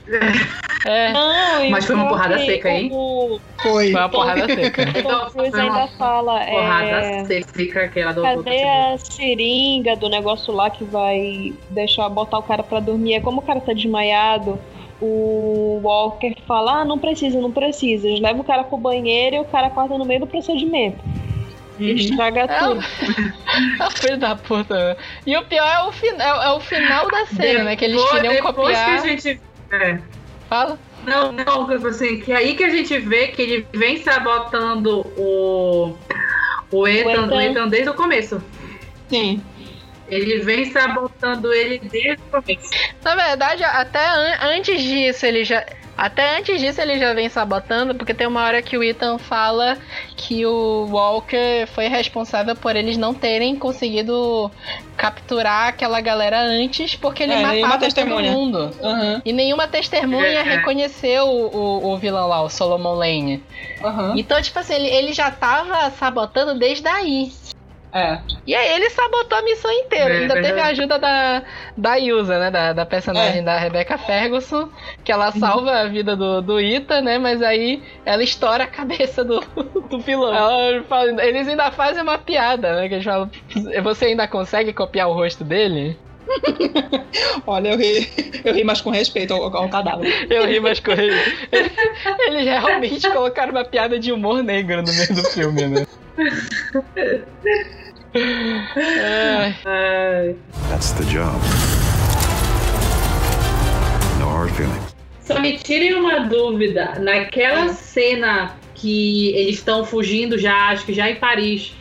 [0.86, 2.90] É, Não, Mas foi uma o porrada que seca, hein?
[2.92, 3.92] O, Foi.
[3.92, 4.84] foi uma porrada seca.
[5.00, 6.40] o Tom Cruise ainda fala.
[6.46, 12.38] Porrada É, seca aquela do cadê a seringa do negócio lá que vai deixar botar
[12.38, 13.16] o cara pra dormir?
[13.16, 14.60] É como o cara tá desmaiado.
[15.08, 18.08] O Walker fala: Ah, não precisa, não precisa.
[18.08, 20.98] Eles levam o cara pro banheiro e o cara corta no meio do procedimento.
[21.80, 21.88] Uhum.
[21.88, 22.82] Estraga É, tudo.
[23.80, 24.98] É o filho da puta.
[25.28, 27.76] E o pior é o, fin é, é o final da cena, né?
[27.76, 28.86] Que eles Depois- queriam depois copiar.
[28.86, 29.42] que a gente...
[29.72, 30.00] É.
[30.50, 30.80] Fala.
[31.06, 35.94] Não, não, tipo assim, que aí que a gente vê que ele vem sabotando o.
[36.72, 37.36] O Ethan, Ethan.
[37.36, 38.42] o Ethan desde o começo.
[39.10, 39.42] Sim.
[40.08, 42.70] Ele vem sabotando ele desde o começo.
[43.04, 45.66] Na verdade, até an- antes disso, ele já.
[45.98, 49.78] Até antes disso ele já vem sabotando, porque tem uma hora que o Ethan fala
[50.18, 54.52] que o Walker foi responsável por eles não terem conseguido
[54.98, 58.72] capturar aquela galera antes, porque ele É, matava todo mundo.
[58.84, 59.22] Aham.
[59.24, 60.42] E nenhuma testemunha É.
[60.44, 63.42] reconheceu o, o, o vilão lá, o Solomon Lane.
[63.82, 64.16] Aham.
[64.18, 67.32] Então, tipo assim, ele, ele já tava sabotando desde aí.
[67.96, 68.20] É.
[68.46, 70.14] E aí ele sabotou a missão inteira.
[70.14, 71.44] É, Ainda teve a ajuda da,
[71.78, 72.52] da Ilza, né?
[72.52, 73.42] Da, da personagem É.
[73.42, 74.68] da Rebecca Ferguson,
[75.02, 77.18] que ela salva a vida do, do Ita, né?
[77.18, 79.40] Mas aí ela estoura a cabeça do,
[79.90, 80.36] do vilão.
[80.36, 80.84] Ela
[81.24, 82.90] eles ainda fazem uma piada, né?
[82.90, 83.32] Que eles falam,
[83.82, 85.98] você ainda consegue copiar o rosto dele?
[87.48, 88.10] Olha, eu ri,
[88.44, 90.28] eu ri mais com respeito ao, ao cadáver.
[90.30, 91.16] Eu ri, mas com ele.
[92.28, 95.86] Eles realmente colocaram uma piada de humor negro no meio do filme, né?
[99.66, 100.36] Ai.
[100.70, 101.36] That's the job.
[104.20, 104.96] No hard feelings.
[105.22, 106.94] Só me tirem uma dúvida.
[107.00, 111.74] Naquela cena que eles estão fugindo já, acho que já em Paris,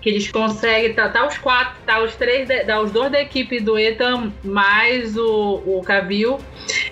[0.00, 3.20] que eles conseguem, tá, tá os quatro, tá os três, de- tá os dois da
[3.20, 6.38] equipe do Ethan, mais o, o Cavill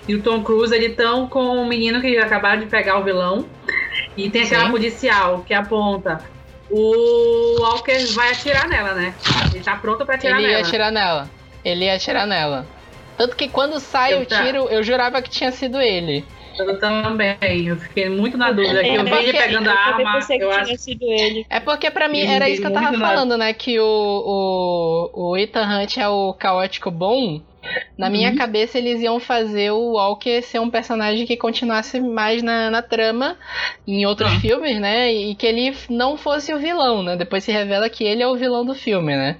[0.08, 3.46] e o Tom Cruise, eles estão com o menino que acabaram de pegar o vilão.
[4.16, 4.70] E tem aquela Sim.
[4.70, 6.20] policial que aponta.
[6.70, 9.14] O Walker vai atirar nela, né?
[9.52, 10.66] Ele tá pronto pra atirar Ele ia nela.
[10.68, 11.30] atirar nela.
[11.64, 12.66] Ele ia atirar nela.
[13.16, 14.42] Tanto que quando sai Eu o tá.
[14.42, 16.24] tiro, eu jurava que tinha sido ele.
[16.58, 17.36] Eu também.
[17.66, 18.82] Eu fiquei muito na dúvida.
[18.82, 20.18] É, eu vi ele porque- pegando a Eu também arma.
[20.18, 21.46] pensei que Eu tinha acho sido ele.
[21.50, 22.98] É porque pra mim Ele era isso que eu tava nada.
[22.98, 23.52] falando, né?
[23.52, 23.84] Que o,
[25.14, 27.40] o, o Ethan Hunt é o caótico bom.
[27.98, 28.36] Na minha Uhum.
[28.36, 33.36] cabeça eles iam fazer o Walker ser um personagem que continuasse mais na, na trama
[33.86, 34.40] em outros Ah.
[34.40, 35.12] filmes, né?
[35.12, 37.16] E que ele não fosse o vilão, né?
[37.16, 39.36] Depois se revela que ele é o vilão do filme, né?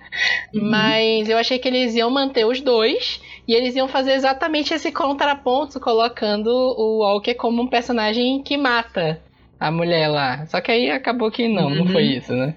[0.55, 0.69] Uhum.
[0.71, 4.93] Mas eu achei que eles iam manter os dois e eles iam fazer exatamente esse
[4.93, 9.21] contraponto, colocando o Walker como um personagem que mata
[9.59, 10.47] a mulher lá.
[10.47, 11.93] Só que aí acabou que não, não Uhum.
[11.93, 12.55] foi isso, né?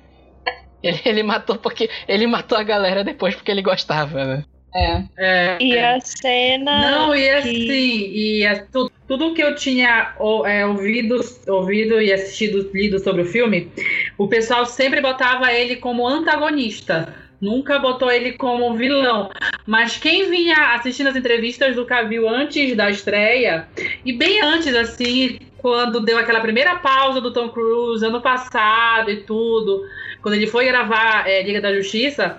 [0.83, 1.89] Ele, ele matou porque.
[2.07, 4.43] Ele matou a galera depois porque ele gostava, né?
[4.75, 5.03] É.
[5.17, 6.91] É, E a cena.
[6.91, 12.01] Não, e que- assim, e é tu- tudo que eu tinha ou- é, ouvido, ouvido
[12.01, 13.71] e assistido, lido sobre o filme,
[14.17, 17.13] o pessoal sempre botava ele como antagonista.
[17.39, 19.29] Nunca botou ele como vilão.
[19.67, 23.67] Mas quem vinha assistindo as entrevistas do Cavill antes da estreia,
[24.05, 29.17] e bem antes, assim, quando deu aquela primeira pausa do Tom Cruise, ano passado e
[29.17, 29.81] tudo,
[30.23, 32.37] quando ele foi gravar é, Liga da Justiça,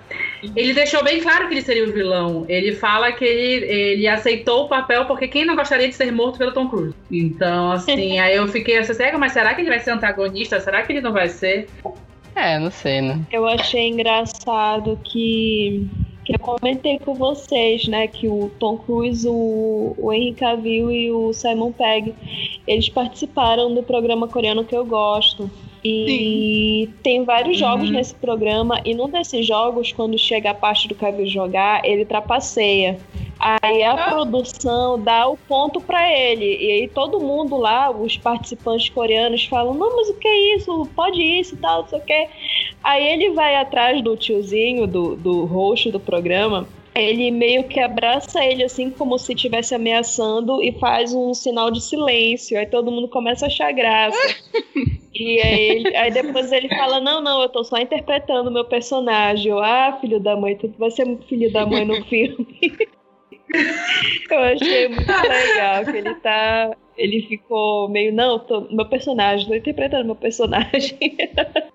[0.55, 2.43] ele deixou bem claro que ele seria o vilão.
[2.49, 6.39] Ele fala que ele, ele aceitou o papel porque quem não gostaria de ser morto
[6.39, 6.95] pelo Tom Cruise?
[7.11, 10.59] Então, assim, aí eu fiquei assim, "Cega, mas será que ele vai ser antagonista?
[10.59, 11.67] Será que ele não vai ser?
[12.35, 13.21] É, não sei, né?
[13.31, 15.87] Eu achei engraçado que,
[16.25, 18.07] que eu comentei com vocês, né?
[18.07, 22.15] Que o Tom Cruise, o, o Henry Cavill e o Simon Pegg,
[22.67, 25.49] eles participaram do programa coreano que eu gosto.
[25.87, 27.93] E tem vários jogos Uhum.
[27.93, 32.97] nesse programa, e num desses jogos, quando chega a parte do Cavill jogar, ele trapaceia.
[33.39, 36.45] Aí a produção dá o ponto pra ele.
[36.45, 40.87] E aí todo mundo lá, os participantes coreanos, falam: Não, mas o que é isso?
[40.95, 42.27] Pode isso e tal, não sei o que.
[42.83, 46.67] Aí ele vai atrás do tiozinho, do, do host do programa.
[46.95, 51.81] Ele meio que abraça ele assim, como se estivesse ameaçando, e faz um sinal de
[51.81, 52.57] silêncio.
[52.57, 54.17] Aí todo mundo começa a achar graça.
[55.17, 58.65] E aí, ele- aí depois ele fala: Não, não, eu tô só interpretando o meu
[58.65, 59.49] personagem.
[59.49, 62.45] Eu, ah, filho da mãe, tu vai ser filho da mãe no filme.
[64.29, 66.75] eu achei muito legal que ele tá.
[66.97, 70.97] Ele ficou meio, não, tô, meu personagem, tô interpretando meu personagem.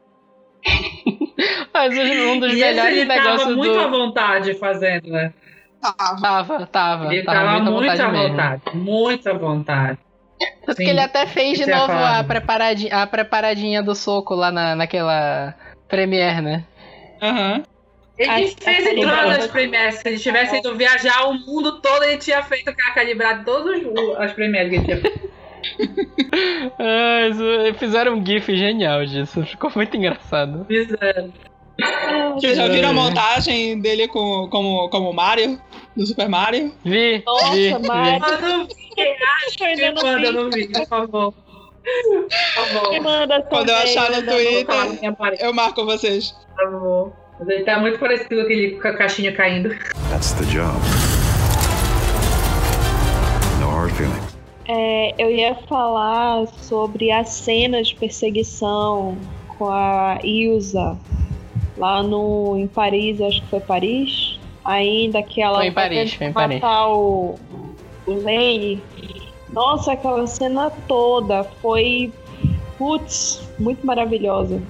[1.72, 5.32] Mas um dos E melhores ele tava muito à vontade fazendo, né?
[5.80, 6.20] Tava.
[6.20, 7.14] Tava, tava.
[7.14, 8.28] Ele tava tava muito à vontade muito à mesmo.
[8.28, 8.62] vontade.
[8.74, 9.98] Muito à vontade.
[10.66, 10.90] Tanto que Sim.
[10.90, 15.54] ele até fez de ia novo a preparadinha, a preparadinha do soco lá na, naquela
[15.88, 16.64] Premiere, né?
[17.22, 17.62] Aham.
[18.18, 19.36] Ele A- fez a em todas calibrada.
[19.38, 19.94] as premieres.
[19.96, 23.80] Se ele tivesse ido viajar o mundo todo, ele tinha feito a calibrado todas
[24.18, 25.30] as premieres que ele tinha feito.
[26.78, 29.44] Ah, fizeram um gif genial disso.
[29.44, 30.64] Ficou muito engraçado.
[30.66, 31.32] Fizeram.
[32.34, 32.94] Vocês já viram a É.
[32.94, 35.61] montagem dele com, como, como Mario?
[35.96, 36.72] Do Super Mario?
[36.84, 38.38] Vi, Nossa, vi, mas- vi.
[38.40, 41.32] Eu não vi, Eu não eu não vi, por favor.
[41.34, 42.90] Por favor.
[42.92, 44.76] Me manda Quando eu achar no Twitter,
[45.40, 46.32] eu marco vocês.
[46.56, 47.12] por favor.
[47.48, 49.70] Ele tá muito parecido com aquele ca- caixinho caindo.
[50.11, 50.78] That's the job.
[54.72, 59.16] É, eu ia falar sobre a cena de perseguição
[59.58, 60.96] com a Ilza
[61.76, 64.38] lá no, em Paris, acho que foi Paris.
[64.64, 66.60] Ainda que ela Foi em Paris, foi em Paris.
[66.60, 67.34] matar o,
[68.06, 68.80] o Lane.
[69.52, 72.12] Nossa, aquela cena toda foi,
[72.78, 74.62] putz, muito maravilhosa.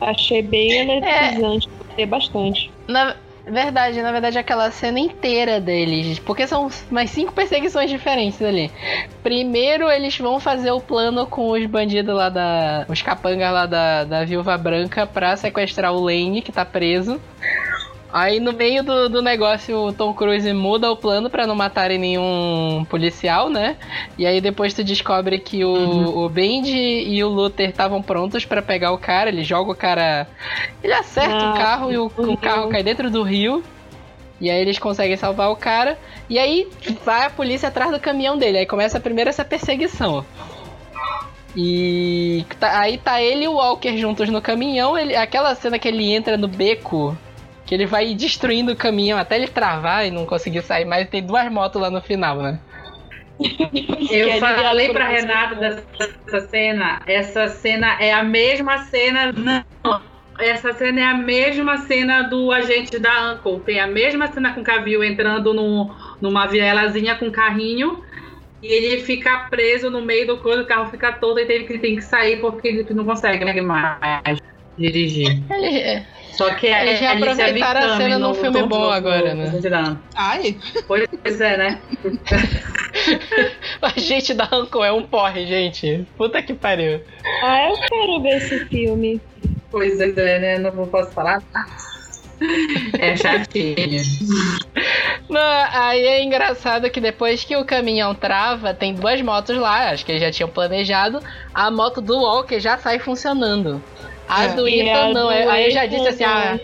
[0.00, 0.82] Achei bem É.
[0.82, 2.70] eletrizante, gostei bastante.
[2.86, 3.16] Na
[3.46, 6.18] verdade, na verdade, aquela cena inteira deles.
[6.18, 8.70] Porque são mais cinco perseguições diferentes ali.
[9.22, 12.86] Primeiro, eles vão fazer o plano com os bandidos lá da.
[12.88, 17.20] Os capangas lá da, da Viúva Branca pra sequestrar o Lane, que tá preso.
[18.16, 21.98] Aí no meio do, do negócio o Tom Cruise muda o plano pra não matarem
[21.98, 23.76] nenhum policial, né?
[24.16, 28.62] E aí depois tu descobre que o, o Bendy e o Luther estavam prontos pra
[28.62, 30.28] pegar o cara, ele joga o cara.
[30.80, 33.64] Ele acerta o Ah, carro e o, o o carro cai dentro do rio.
[34.40, 35.98] E aí eles conseguem salvar o cara.
[36.30, 36.68] E aí
[37.04, 38.58] vai a polícia atrás do caminhão dele.
[38.58, 40.24] Aí começa primeiro essa perseguição.
[41.56, 44.96] E tá- aí tá ele e o Walker juntos no caminhão.
[44.96, 47.16] Ele, aquela cena que ele entra no beco,
[47.64, 51.08] que ele vai destruindo o caminhão até ele travar e não conseguir sair mais.
[51.08, 52.58] Tem duas motos lá no final, né?
[54.10, 55.08] Eu falei pra.
[55.08, 57.02] Renata dessa, cena.
[57.06, 59.32] Essa cena é a mesma cena.
[59.32, 60.00] Não.
[60.38, 63.60] Essa cena é a mesma cena do agente da Uncle.
[63.60, 68.02] Tem a mesma cena com o Cavill entrando no, numa vielazinha com carrinho.
[68.62, 71.78] E ele fica preso no meio do coisa, o carro fica todo e tem que,
[71.78, 74.40] tem que sair porque ele não consegue mais
[74.78, 75.42] dirigir.
[75.50, 76.02] Ele,
[76.36, 79.44] Só que Eles é já Alicia aproveitaram a cena num no filme bom agora, no
[79.44, 79.96] né?
[80.14, 80.56] Ai,
[80.86, 81.80] Pois é, né?
[83.80, 86.06] a gente da Uncle é um porre, gente.
[86.16, 87.00] Puta que pariu.
[87.42, 89.20] Ah, eu quero ver esse filme.
[89.70, 90.58] Pois é, né?
[90.58, 91.42] Não posso falar.
[92.98, 93.76] É chatinho.
[95.28, 100.04] Não, aí é engraçado que depois que o caminhão trava, tem duas motos lá, acho
[100.04, 101.20] que eles já tinham planejado.
[101.52, 103.82] A moto do Walker já sai funcionando.
[104.28, 104.48] A É.
[104.54, 105.22] do Ethan a não.
[105.22, 106.58] do Aí eu já disse assim, ah,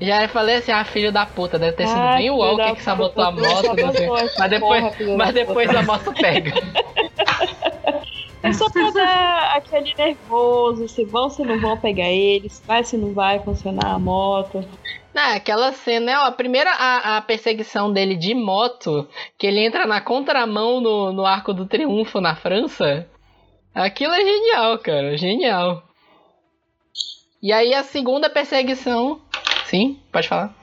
[0.00, 2.74] já falei assim, ah, filho da puta, deve ter sido Ah, bem o Walker da
[2.74, 4.08] que sabotou a moto, não sei.
[4.38, 6.52] Mas depois, porra, mas depois a moto pega.
[8.42, 12.84] É só pra dar ele nervoso, se vão, se não vão pegar ele, se vai,
[12.84, 14.62] se não vai funcionar a moto.
[15.14, 19.08] Ah, aquela cena, ó, a primeira a, a, perseguição dele de moto,
[19.38, 23.08] que ele entra na contramão no, no Arco do Triunfo na França.
[23.74, 25.82] Aquilo é genial, cara, genial.
[27.44, 29.20] E aí a segunda perseguição.
[29.66, 30.56] Sim, pode falar.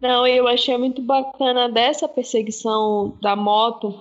[0.00, 3.94] Não, eu achei muito bacana dessa perseguição da moto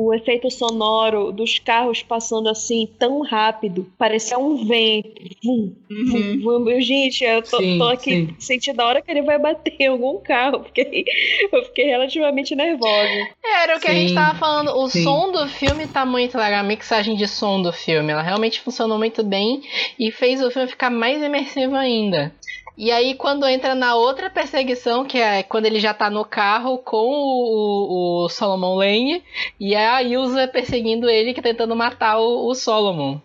[0.00, 5.10] o efeito sonoro dos carros passando assim tão rápido, parecia um vento.
[5.42, 6.40] Vum, uhum.
[6.40, 6.80] vum, vum.
[6.80, 8.36] Gente, eu tô, sim, tô aqui sim.
[8.38, 11.04] sentindo a hora que ele vai bater em algum carro, porque
[11.50, 13.28] eu fiquei relativamente nervosa.
[13.44, 16.60] Era o que sim, a gente tava falando, o som do filme tá muito legal,
[16.60, 19.62] a mixagem de som do filme, ela realmente funcionou muito bem
[19.98, 22.32] e fez o filme ficar mais imersivo ainda.
[22.78, 26.78] E aí, quando entra na outra perseguição, que é quando ele já tá no carro
[26.78, 29.24] com o, o Solomon Lane,
[29.58, 33.18] e é a Ilsa perseguindo ele, que tentando matar o, o Solomon.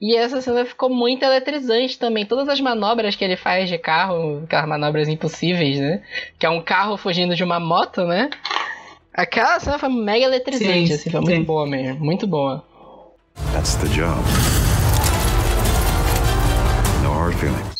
[0.00, 2.24] E essa cena ficou muito eletrizante também.
[2.24, 6.02] Todas as manobras que ele faz de carro, aquelas manobras impossíveis, né?
[6.38, 8.30] Que é um carro fugindo de uma moto, né?
[9.12, 11.26] Aquela cena foi mega eletrizante, sim, assim, foi sim.
[11.26, 12.04] muito boa mesmo.
[12.04, 12.62] Muito boa.
[13.52, 14.22] That's the job.
[17.02, 17.75] No hard feelings.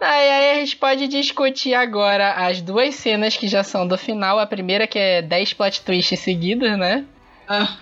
[0.00, 4.38] Aí, aí a gente pode discutir agora as duas cenas que já são do final.
[4.38, 7.04] A primeira que é 10 plot twists seguidos, né?
[7.48, 7.76] Ah.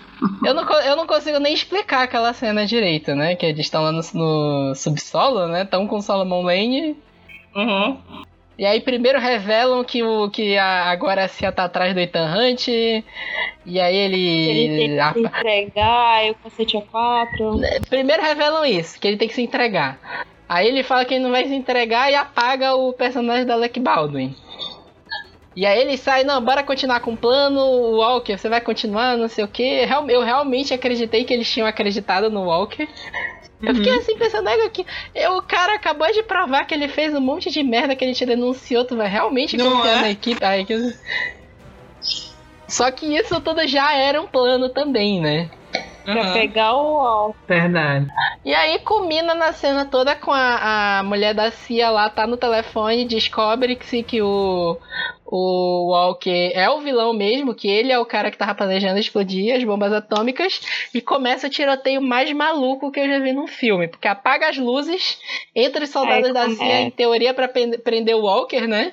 [0.45, 3.35] eu, não, eu não consigo nem explicar aquela cena direito, né?
[3.35, 5.63] Que eles estão lá no, no subsolo, né?
[5.63, 6.95] Estão com o Solomon Lane.
[7.55, 7.97] Uhum.
[8.57, 12.31] E aí primeiro revelam que o que a, agora a Cia tá atrás do Ethan
[12.33, 12.67] Hunt.
[12.67, 14.49] E aí ele.
[14.49, 17.61] Ele tem que se entregar, e o cacete é 4.
[17.89, 19.99] Primeiro revelam isso, que ele tem que se entregar.
[20.53, 23.79] Aí ele fala que ele não vai se entregar e apaga o personagem da Alec
[23.79, 24.35] Baldwin.
[25.55, 27.59] E aí ele sai, não, bora continuar com o plano,
[27.97, 29.63] Walker, você vai continuar, não sei o que.
[30.09, 32.83] Eu realmente acreditei que eles tinham acreditado no Walker.
[32.83, 33.69] Uhum.
[33.69, 34.85] Eu fiquei assim pensando, que
[35.35, 38.23] o cara acabou de provar que ele fez um monte de merda que ele te
[38.23, 40.01] denunciou, tu vai realmente não confiar é?
[40.01, 40.45] na equipe.
[40.45, 40.93] Aí, que...
[42.67, 45.49] Só que isso tudo já era um plano também, né?
[46.03, 46.33] Pra uhum.
[46.33, 47.37] pegar o Walker.
[47.47, 48.07] Verdade.
[48.43, 52.35] E aí culmina na cena toda com a, a mulher da Cia lá, tá no
[52.35, 54.77] telefone, descobre-se que o,
[55.25, 59.55] o Walker é o vilão mesmo, que ele é o cara que tava planejando explodir
[59.55, 60.61] as bombas atômicas,
[60.93, 64.57] e começa o tiroteio mais maluco que eu já vi num filme, porque apaga as
[64.57, 65.19] luzes,
[65.55, 66.81] entra os soldados é, da CIA, é.
[66.81, 68.91] em teoria, para prender o Walker, né?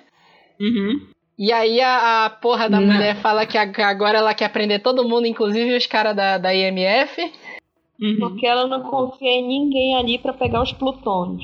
[0.60, 1.08] Uhum.
[1.40, 2.92] E aí a, a porra da Não.
[2.92, 7.18] mulher fala que agora ela quer prender todo mundo, inclusive os caras da, da IMF.
[7.98, 8.16] Uhum.
[8.20, 11.42] Porque ela não confia em ninguém ali para pegar os plutônios.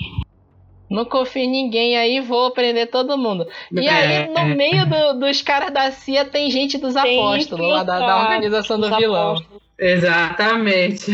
[0.91, 3.47] Não confio em ninguém aí, vou prender todo mundo.
[3.73, 4.55] E é, aí, no é.
[4.55, 8.79] meio do, dos caras da CIA, tem gente dos tem apóstolos, lá da, da organização
[8.79, 9.31] do vilão.
[9.31, 9.63] Apóstolos.
[9.79, 11.11] Exatamente.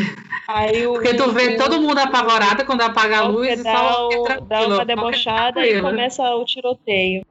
[0.48, 4.08] Aí o, Porque tu vê o, todo mundo apavorado quando apaga a luz e só
[4.42, 7.24] dá uma debochada e começa o tiroteio.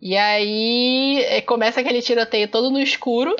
[0.00, 3.34] E aí é, começa aquele tiroteio todo no escuro,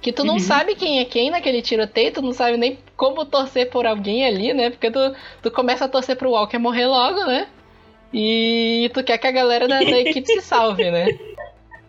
[0.00, 0.40] que tu não uhum.
[0.40, 4.52] sabe quem é quem naquele tiroteio, tu não sabe nem como torcer por alguém ali,
[4.52, 4.70] né?
[4.70, 4.98] Porque tu,
[5.42, 7.48] tu começa a torcer pro Walker morrer logo, né?
[8.12, 11.06] E tu quer que a galera da, da equipe se salve, né?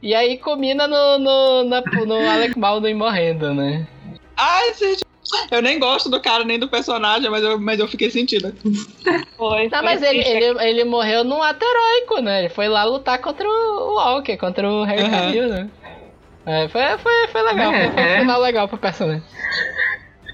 [0.02, 3.88] E aí combina no, no, na, no Alec Baldwin morrendo, né?
[4.38, 5.04] Ai, gente,
[5.52, 8.54] eu nem gosto do cara nem do personagem, mas eu, mas eu fiquei sentida.
[9.38, 9.68] Foi.
[9.70, 12.40] Não, mas ele, ele, ele morreu num ato heróico, né?
[12.40, 15.48] Ele foi lá lutar contra o Walker, contra o Harry uhum.
[15.50, 15.70] né?
[16.46, 18.20] É, foi, foi, foi legal, é, foi, foi um é.
[18.20, 19.24] final legal pro personagem.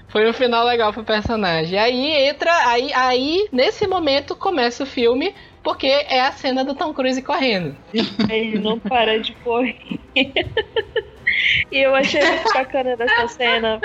[0.08, 1.78] Foi um final legal pro personagem.
[1.78, 6.92] Aí entra, aí, aí nesse momento começa o filme, porque é a cena do Tom
[6.92, 7.74] Cruise correndo.
[8.28, 9.98] Ele não para de correr.
[11.70, 13.80] E eu achei muito bacana dessa cena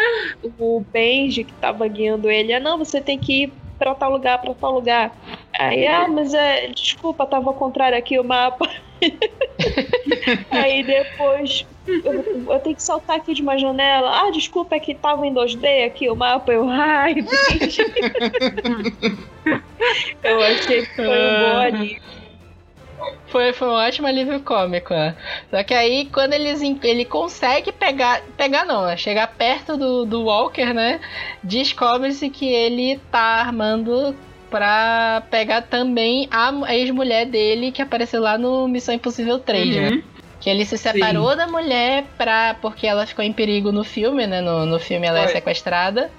[0.60, 2.54] o Benji que tava guiando ele.
[2.54, 5.16] Ah, não, você tem que ir pra tal lugar, pra tal lugar.
[5.58, 6.68] Aí, ah, mas é.
[6.68, 8.70] Desculpa, tava ao contrário aqui o mapa.
[10.52, 14.22] Aí depois eu, eu, tenho que saltar aqui de uma janela.
[14.22, 16.52] Ah, desculpa, é que tava em 2D aqui o mapa.
[16.52, 17.16] Eu, ai,
[20.24, 22.02] eu achei que foi um bom ali.
[23.28, 25.16] Foi, foi um ótimo alívio cômico, né?
[25.50, 28.22] Só que aí, quando eles, ele consegue pegar.
[28.38, 28.98] Pegar não, né?
[28.98, 31.00] Chegar perto do, do Walker, né?
[31.44, 34.16] Descobre-se que ele tá armando
[34.50, 39.82] pra pegar também a ex-mulher dele que apareceu lá no Missão Impossível 3, né?
[39.90, 39.96] uhum.
[39.98, 40.04] né?
[40.40, 41.38] Que ele se separou Sim.
[41.38, 44.40] da mulher pra, porque ela ficou em perigo no filme, né?
[44.42, 45.32] No, no filme ela é Foi.
[45.32, 46.12] é sequestrada.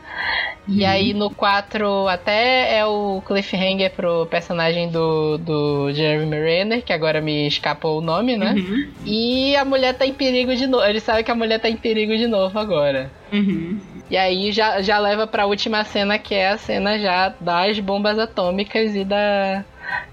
[0.67, 0.75] Uhum.
[0.75, 6.93] E aí no 4 até é o cliffhanger pro personagem do, do Jeremy Renner, que
[6.93, 8.55] agora me escapou o nome, né?
[8.55, 8.91] Uhum.
[9.07, 10.85] E a mulher tá em perigo de novo.
[10.85, 13.11] Ele sabe que a mulher tá em perigo de novo agora.
[13.33, 13.79] Uhum.
[14.11, 18.19] E aí já, já leva pra última cena, que é a cena já das bombas
[18.19, 19.65] atômicas e da.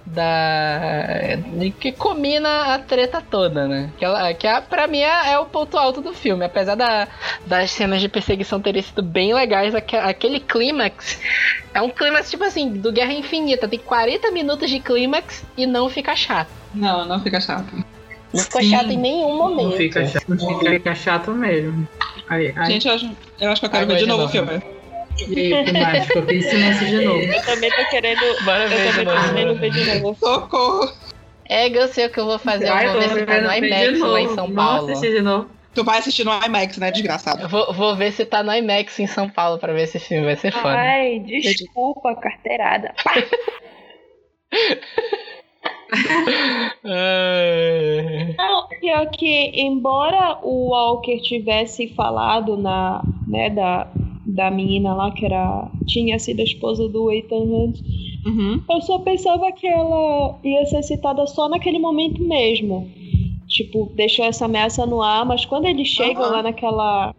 [0.06, 1.38] Da.
[1.80, 3.90] que combina a treta toda, né?
[3.98, 6.46] Que, ela, que a, pra mim é, é o ponto alto do filme.
[6.46, 7.08] Apesar da,
[7.46, 11.20] das cenas de perseguição terem sido bem legais, aque- aquele clímax
[11.74, 13.68] é um clímax tipo assim, do Guerra Infinita.
[13.68, 16.50] Tem 40 minutos de clímax e não fica chato.
[16.74, 17.74] Não, não fica chato.
[18.34, 18.70] Não ficou Sim.
[18.70, 19.70] chato em nenhum momento.
[19.70, 21.88] Não fica chato, não fica chato mesmo.
[22.28, 24.62] Aí, aí, Gente, eu acho, eu acho que eu quero ver de novo o filme.
[25.20, 27.22] E aí, silêncio de novo.
[27.22, 28.44] Eu também tô querendo.
[28.44, 30.18] Bora Eu ver de também tô querendo ver de novo.
[30.20, 30.94] Socorro!
[31.48, 32.68] É, eu sei o que eu vou fazer.
[32.68, 34.36] Eu vou ver se tá no IMAX lá em.
[34.36, 34.94] São Paulo.
[34.94, 35.50] de novo.
[35.74, 37.44] Tu vai assistir no IMAX, né, desgraçado?
[37.44, 40.26] Eu vou, vou ver se tá no IMAX em São Paulo pra ver esse filme.
[40.26, 40.74] Vai ser foda.
[40.74, 42.94] Ai, desculpa, carteirada.
[48.38, 53.88] Não, pior que, embora o Walker tivesse falado na, né, da,
[54.26, 57.80] da menina lá que era, tinha sido a esposa do Ethan Hunt,
[58.26, 58.60] Uhum.
[58.68, 62.90] eu só pensava que ela ia ser citada só naquele momento mesmo.
[63.48, 66.32] Tipo, deixou essa ameaça no ar, mas quando eles chegam Aham.
[66.32, 67.14] lá naquela,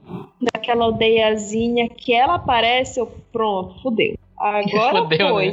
[0.53, 4.17] naquela aldeiazinha que ela aparece, eu, pronto, fudeu.
[4.37, 5.47] Agora Fudeu, foi.
[5.47, 5.53] né?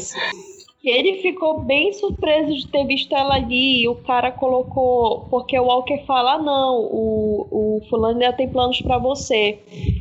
[0.83, 3.83] E ele ficou bem surpreso de ter visto ela ali.
[3.83, 5.21] E o cara colocou.
[5.29, 7.47] Porque o Walker fala: ah, não, o,
[7.79, 9.59] o fulano ainda tem planos pra você.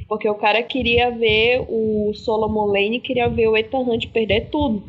[0.08, 4.82] Porque o cara queria ver o Solomon Lane, queria ver o Ethan Hunt perder tudo.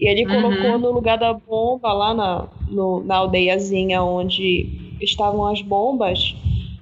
[0.00, 0.40] E ele Uhum.
[0.42, 4.66] colocou no lugar da bomba, lá na, no- na aldeiazinha onde
[5.00, 6.34] estavam as bombas,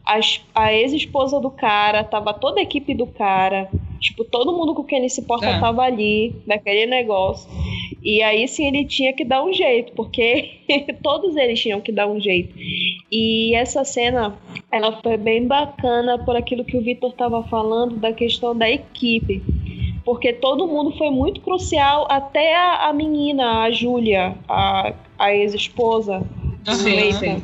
[0.04, 3.68] as- a ex-esposa do cara, tava toda a equipe do cara.
[4.00, 5.58] Tipo, todo mundo com quem ele se importa É.
[5.58, 7.50] tava ali, naquele negócio.
[8.02, 10.60] E aí sim ele tinha que dar um jeito, porque
[11.02, 12.54] todos eles tinham que dar um jeito.
[13.10, 14.36] E essa cena,
[14.70, 19.42] ela foi bem bacana por aquilo que o Vitor estava falando da questão da equipe.
[20.04, 26.24] Porque todo mundo foi muito crucial, até a, a menina, a Júlia, a, a ex-esposa
[26.62, 27.42] do Sim, Ethan.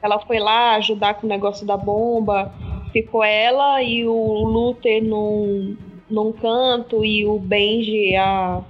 [0.00, 2.52] Ela foi lá ajudar com o negócio da bomba.
[2.92, 5.76] Ficou ela e o Luther num,
[6.08, 8.62] num canto e o Benji a,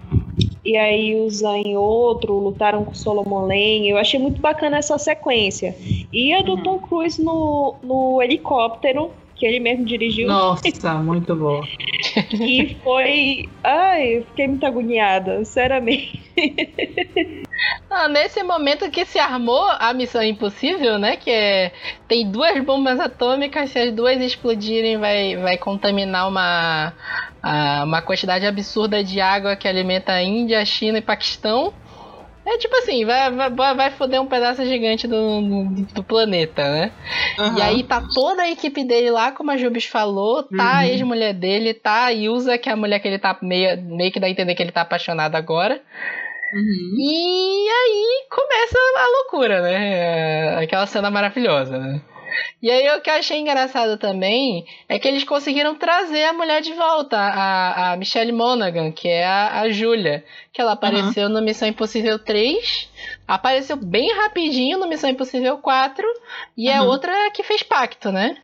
[0.69, 3.89] e aí Zan em outro, lutaram com o Solomon Lane.
[3.89, 5.75] Eu achei muito bacana essa sequência.
[6.13, 6.63] E a do Uhum.
[6.63, 10.29] Tom Cruise no, no helicóptero, que ele mesmo dirigiu.
[10.29, 10.61] Nossa,
[11.03, 11.67] muito boa.
[12.39, 13.49] E foi.
[13.65, 16.21] Ai, eu fiquei muito agoniada, sinceramente.
[17.91, 21.17] Ah, nesse momento que se armou a missão impossível, né?
[21.17, 21.73] Que é.
[22.07, 26.93] Tem duas bombas atômicas, se as duas explodirem, vai, vai contaminar uma,
[27.43, 31.73] a- uma quantidade absurda de água que alimenta a Índia, a China e Paquistão.
[32.47, 36.93] É tipo assim, vai, vai, vai foder um pedaço gigante do, do, do planeta, né?
[37.39, 37.59] Aham.
[37.59, 40.89] E aí tá toda a equipe dele lá, como a Jubes falou, tá a Uhum.
[40.93, 44.19] ex-mulher dele, tá a Ilza, que é a mulher que ele tá meio, meio que
[44.19, 45.79] dá a entender que ele tá apaixonado agora.
[46.53, 46.97] Uhum.
[46.99, 50.55] E aí começa a loucura, né?
[50.57, 52.01] É, Aquela cena maravilhosa, né?
[52.63, 56.61] E aí o que eu achei engraçado também é que eles conseguiram trazer a mulher
[56.61, 61.41] de volta, a, a Michelle Monaghan, que é a, a Julia, que ela apareceu no
[61.41, 62.91] Missão Impossível 3,
[63.27, 66.07] apareceu bem rapidinho no Missão Impossível 4,
[66.57, 66.87] e é Uhum.
[66.89, 68.37] outra que fez pacto, né?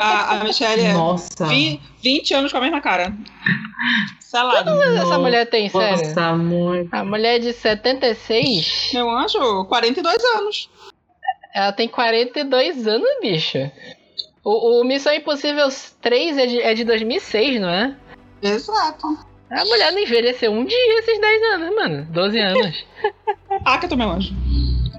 [0.00, 1.46] A, a Michelle é Nossa.
[1.46, 3.12] vi- 20 anos com a mesma cara.
[4.20, 4.70] Selado.
[4.82, 6.06] Essa Nossa, mulher tem, sério?
[6.08, 6.94] Nossa, muito.
[6.94, 10.70] A mulher é de 76, Meu anjo, 42 anos.
[11.54, 13.72] ela tem 42 anos, bicha.
[14.44, 15.68] O, o Missão Impossível
[16.00, 17.96] 3 é de, é de 2006, não é?
[18.42, 19.18] Exato.
[19.50, 22.06] A mulher não envelheceu um dia esses 10 anos, mano.
[22.10, 22.84] 12 anos.
[23.64, 24.32] Pacto, meu anjo.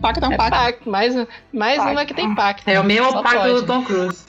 [0.01, 0.51] Pacto é um É pacto.
[0.57, 0.89] pacto.
[0.89, 1.91] Mais, um- mais Pacto.
[1.91, 2.69] uma que tem pacto.
[2.69, 3.53] É o mesmo Só pacto pode.
[3.53, 4.25] do Tom Cruise.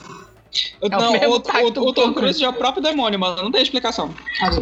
[0.81, 3.17] É o não, mesmo o, pacto o- do o Tom Cruise é o próprio demônio,
[3.19, 3.41] mano.
[3.43, 4.13] Não tem explicação.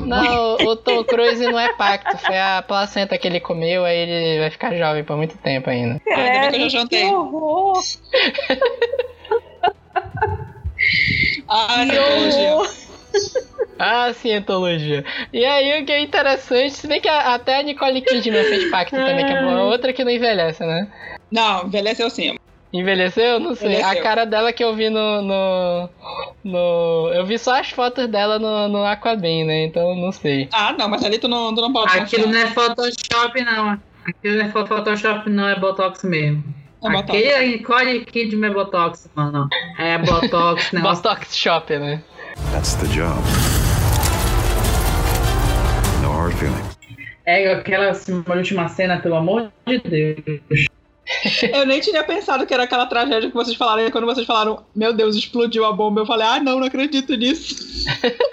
[0.05, 2.17] Não, o Tom Cruise não é pacto.
[2.17, 5.99] Foi a placenta que ele comeu, aí ele vai ficar jovem por muito tempo ainda.
[6.09, 6.99] Ainda bem que eu já jantei.
[7.09, 7.81] que horror!
[11.47, 11.87] Ai!
[13.83, 15.03] Ah, cientologia.
[15.33, 18.69] E aí o que é interessante, se bem que a- até a Nicole Kidman fez
[18.69, 20.87] pacto também, que é uma outra que não envelhece, né?
[21.31, 22.35] Não, envelheceu sim.
[22.74, 23.39] Envelheceu?
[23.39, 23.74] Não sei.
[23.74, 23.99] Envelheceu.
[23.99, 25.89] A cara dela que eu vi no, no,
[26.43, 29.65] no- Eu vi só as fotos dela no, no Aquaman, né?
[29.65, 30.47] Então não sei.
[30.53, 32.43] Ah, não, mas ali tu não, tu não pode Aquilo confiar.
[32.43, 33.80] não é Photoshop, não.
[34.07, 36.43] Aquilo não é Photoshop, não, é Botox mesmo.
[36.84, 37.09] É Botox.
[37.09, 39.47] Aquele é Nicole Kidman é Botox, mano.
[39.78, 41.03] É Botox, negócio.
[41.03, 42.01] Botox Shop, né?
[42.53, 43.19] That's the job.
[46.01, 46.78] No hard feelings.
[47.26, 50.65] É aquela assim, última cena, pelo amor de Deus.
[51.54, 53.86] Eu nem tinha pensado que era aquela tragédia que vocês falaram.
[53.86, 57.16] E quando vocês falaram, meu Deus, explodiu a bomba, eu falei, ah, não, não acredito
[57.16, 57.56] nisso.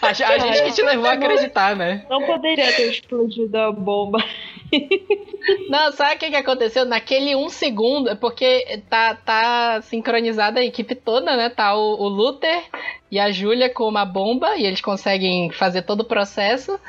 [0.00, 2.04] A, a gente que te levou a acreditar, né?
[2.10, 4.22] Não poderia ter explodido a bomba.
[5.68, 6.84] Não, sabe o que, que aconteceu?
[6.84, 11.48] Naquele um segundo, é porque tá, tá sincronizada a equipe toda, né?
[11.48, 12.64] Tá o, o Luther
[13.14, 16.80] e a Júlia com uma bomba e eles conseguem fazer todo o processo.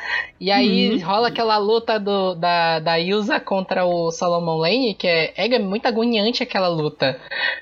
[0.41, 5.33] E aí rola aquela luta do, da, da Ilza contra o Solomon Lane, que é,
[5.37, 7.19] é muito agoniante aquela luta.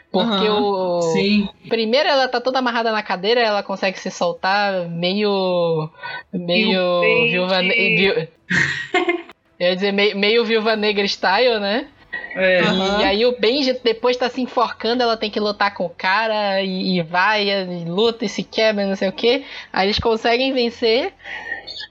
[0.09, 1.01] Porque o.
[1.11, 1.49] Sim.
[1.68, 5.89] Primeiro ela tá toda amarrada na cadeira, ela consegue se soltar meio.
[6.32, 7.01] meio.
[7.30, 7.59] Viúva.
[9.59, 11.88] Eu ia dizer meio, meio viúva negra style, né?
[12.36, 12.59] É.
[12.61, 13.01] Aham.
[13.01, 16.61] E aí o Benji depois tá se enforcando, ela tem que lutar com o cara
[16.61, 19.45] e, e vai, e luta e se quebra, não sei o que.
[19.71, 21.13] Aí eles conseguem vencer.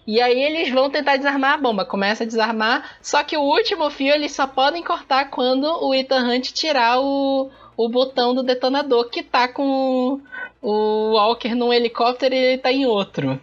[0.06, 1.84] E aí eles vão tentar desarmar a bomba.
[1.84, 2.96] Começa a desarmar.
[3.00, 7.50] Só que o último fio eles só podem cortar quando o Ethan Hunt tirar o,
[7.76, 10.20] o botão do detonador que tá com
[10.60, 13.40] o Walker num helicóptero e ele tá em outro.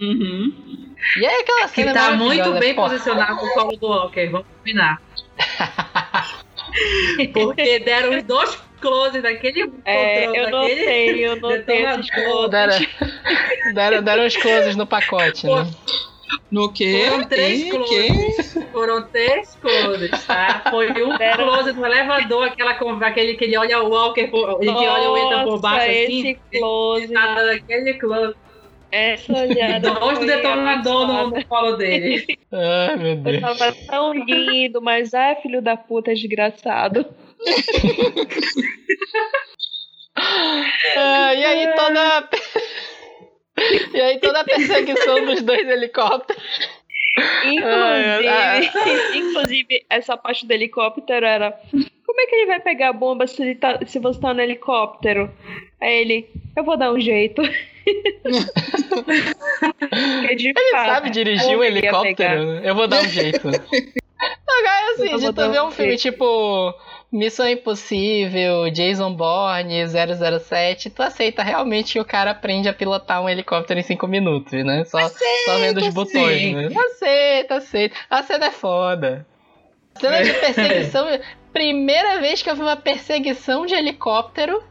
[0.00, 0.52] Uhum.
[1.20, 2.82] E aí aquela Que cena tá muito bem pô.
[2.82, 5.00] posicionado no colo do Walker, vamos combinar.
[7.32, 11.90] Porque deram os dois close daquele É, controle, eu não daquele sei, eu não tenho
[11.90, 12.48] esses detonador.
[12.48, 13.74] Deram, closes.
[13.74, 15.70] deram, deram uns closes no pacote, né?
[16.50, 17.06] No quê?
[17.08, 17.70] Foram três Quê?
[17.70, 18.58] closes.
[18.72, 20.62] Foram três closes, tá?
[20.70, 22.72] Foi um Deram- close no elevador, aquela,
[23.06, 25.90] aquele que ele olha o Walker, por, ele que olha o Ethan por baixo Nossa,
[26.02, 26.30] assim.
[26.30, 28.34] esse close, Tá aquele close.
[28.92, 29.90] Essa E olhada.
[29.94, 32.38] dois do detonador no, no colo dele.
[32.52, 33.40] Ai, meu Eu Deus.
[33.40, 37.06] tava tão lindo, mas ai, filho da puta, desgraçado.
[40.96, 42.28] Ah, e aí toda.
[43.94, 46.42] e aí toda a perseguição dos dois helicópteros.
[47.44, 48.70] Inclusive, Ai,
[49.16, 51.58] inclusive, essa parte do helicóptero era.
[52.04, 54.40] Como é que ele vai pegar a bomba se, ele tá, se você tá no
[54.40, 55.30] helicóptero?
[55.80, 57.42] Aí ele, eu vou dar um jeito.
[60.36, 62.46] De Ele fato, sabe dirigir um helicóptero?
[62.46, 62.60] né?
[62.64, 63.48] Eu vou dar um jeito.
[63.48, 66.14] Agora, assim, de tu ver um filme jeito.
[66.14, 66.74] tipo
[67.10, 73.28] Missão Impossível, Jason Bourne, 007, tu aceita realmente que o cara aprende a pilotar um
[73.28, 74.84] helicóptero em 5 minutos, né?
[74.84, 76.54] Só, só vendo os botões, sim.
[76.54, 76.68] né?
[76.74, 77.96] Aceita, aceita.
[78.08, 79.26] A cena é foda.
[79.98, 81.06] Cena de perseguição.
[81.52, 84.62] Primeira vez que eu vi uma perseguição de helicóptero.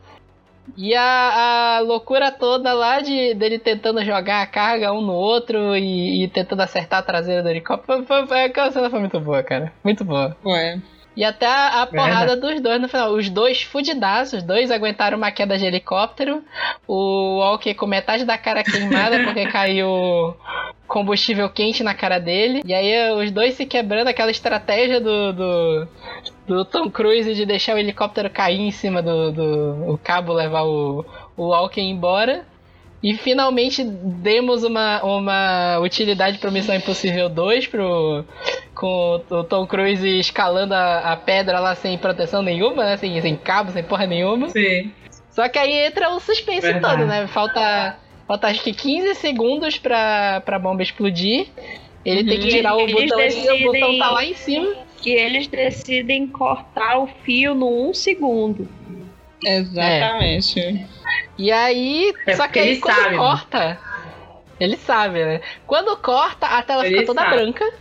[0.77, 5.75] E a, a loucura toda lá de dele tentando jogar a carga um no outro
[5.75, 8.05] e, e tentando acertar a traseira do helicóptero.
[8.05, 9.73] Foi, foi, foi, aquela cena foi muito boa, cara.
[9.83, 10.37] Muito boa.
[10.45, 10.79] Ué.
[11.15, 13.11] E até a, a porrada dos dois no final.
[13.11, 16.43] Os dois fudidaços, os dois aguentaram uma queda de helicóptero.
[16.87, 20.35] O Walker com metade da cara queimada porque caiu
[20.87, 22.61] combustível quente na cara dele.
[22.65, 25.87] E aí os dois se quebrando, aquela estratégia do, do,
[26.47, 30.63] do Tom Cruise de deixar o helicóptero cair em cima do, do o cabo, levar
[30.63, 31.05] o,
[31.35, 32.45] o Walker embora.
[33.03, 38.23] E finalmente demos uma, uma utilidade para Missão Impossível 2 pro,
[38.75, 42.97] com o Tom Cruise escalando a, a pedra lá sem proteção nenhuma, né?
[42.97, 44.49] Sem, sem cabo, sem porra nenhuma.
[44.49, 44.91] Sim.
[45.31, 46.97] Só que aí entra o suspense Verdade.
[46.97, 47.25] todo, né?
[47.25, 47.97] Falta,
[48.27, 51.47] falta acho que 15 segundos pra, pra bomba explodir.
[52.05, 52.51] Ele tem que Uhum.
[52.51, 54.75] tirar o Eles botão e o botão decidem- tá lá em cima.
[55.03, 58.67] E eles decidem cortar o fio no um segundo.
[59.43, 60.85] Exatamente.
[61.41, 62.13] E aí.
[62.27, 63.17] É só que aí ele quando sabe, né?
[63.17, 63.79] corta.
[64.59, 65.41] Ele sabe, né?
[65.65, 67.35] Quando corta, a tela Ele fica toda sabe.
[67.35, 67.73] branca.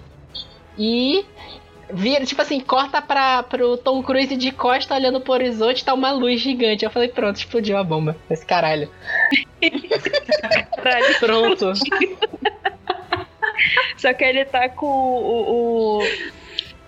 [0.79, 1.27] E.
[1.93, 6.13] Vira, tipo assim, corta pra, pro Tom Cruise de costa olhando pro horizonte, tá uma
[6.13, 6.85] luz gigante.
[6.85, 8.17] Eu falei, pronto, explodiu a bomba.
[8.31, 8.89] Esse caralho.
[10.77, 11.19] Caralho.
[11.19, 11.73] Pronto.
[13.99, 16.03] Só que ele tá com o, o,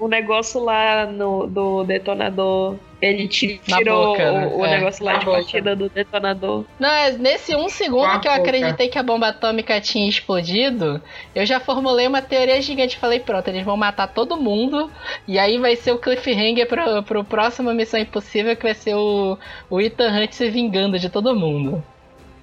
[0.05, 2.77] o negócio lá no, do detonador.
[3.01, 4.47] Ele ti- Na tirou boca, né?
[4.47, 5.39] o, o É, negócio lá na de boca.
[5.39, 6.65] partida do detonador.
[6.79, 8.43] Não, é nesse um segundo Com a que eu boca.
[8.45, 11.03] acreditei que a bomba atômica tinha explodido,
[11.35, 12.97] eu já formulei uma teoria gigante.
[12.99, 14.89] Falei, pronto, eles vão matar todo mundo.
[15.27, 19.37] E aí vai ser o cliffhanger pro, pro próximo Missão Impossível, que vai ser o,
[19.69, 21.83] o Ethan Hunt se vingando de todo mundo.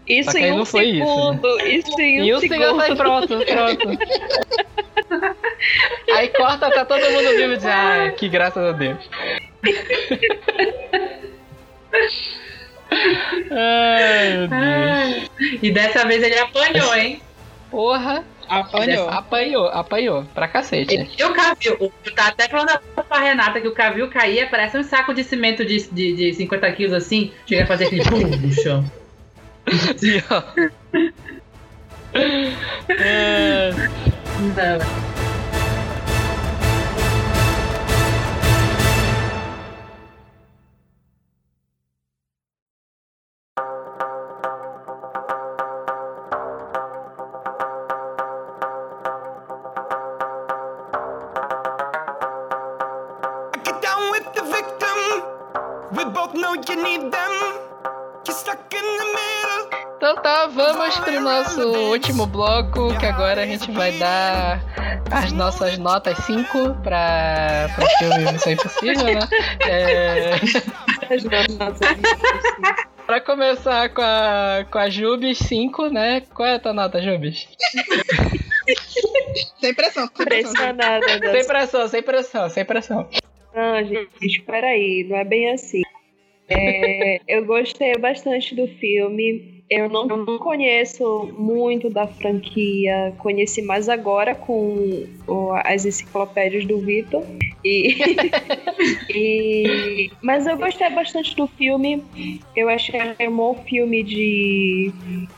[0.10, 1.06] Isso Só que em aí um não foi isso, né?
[1.06, 1.60] segundo.
[1.68, 2.58] Isso em um e o segundo.
[2.66, 4.00] segundo foi pronto, pronto.
[6.14, 8.98] aí corta, tá todo mundo vivo e diz, ah, que graças a Deus.
[13.52, 14.52] Ai, meu Deus.
[14.52, 15.30] Ah,
[15.62, 17.22] e dessa vez ele apanhou, hein?
[17.70, 19.08] Porra, Apanhou.
[19.10, 21.08] apanhou, apanhou, pra cacete.
[21.20, 24.82] E o Cavil, o- tá até falando pra Renata que o Cavil caía, parece um
[24.84, 28.52] saco de cimento de, de, de 50 quilos assim, chega a fazer aquele pum no
[28.52, 28.84] chão.
[29.98, 30.44] Sim, ó.
[32.90, 35.39] É, Não.
[60.90, 61.62] Tá, vamos pro nosso
[61.92, 64.62] último bloco, que agora a gente vai dar
[65.12, 69.20] as nossas notas 5 pra, pra filme Missão Impossível, né?
[69.68, 70.34] É,
[71.14, 71.80] As notas.
[73.06, 76.22] pra começar com a, com a Jubes, 5, né?
[76.34, 77.48] Qual é a tua nota, Jubes?
[79.60, 80.52] Sem pressão, sem pressão.
[80.52, 81.08] Impressionada.
[81.08, 83.10] Sem pressão, sem pressão, sem pressão.
[83.56, 85.82] Não, gente, espera aí, não é bem assim.
[86.48, 89.59] É, eu gostei bastante do filme.
[89.70, 96.66] Eu não, eu não conheço muito da franquia, conheci mais agora com o- as enciclopédias
[96.66, 97.24] do Vitor.
[97.64, 97.90] E,
[99.14, 102.04] e- mas eu gostei bastante do filme.
[102.56, 104.92] Eu achei um bom filme de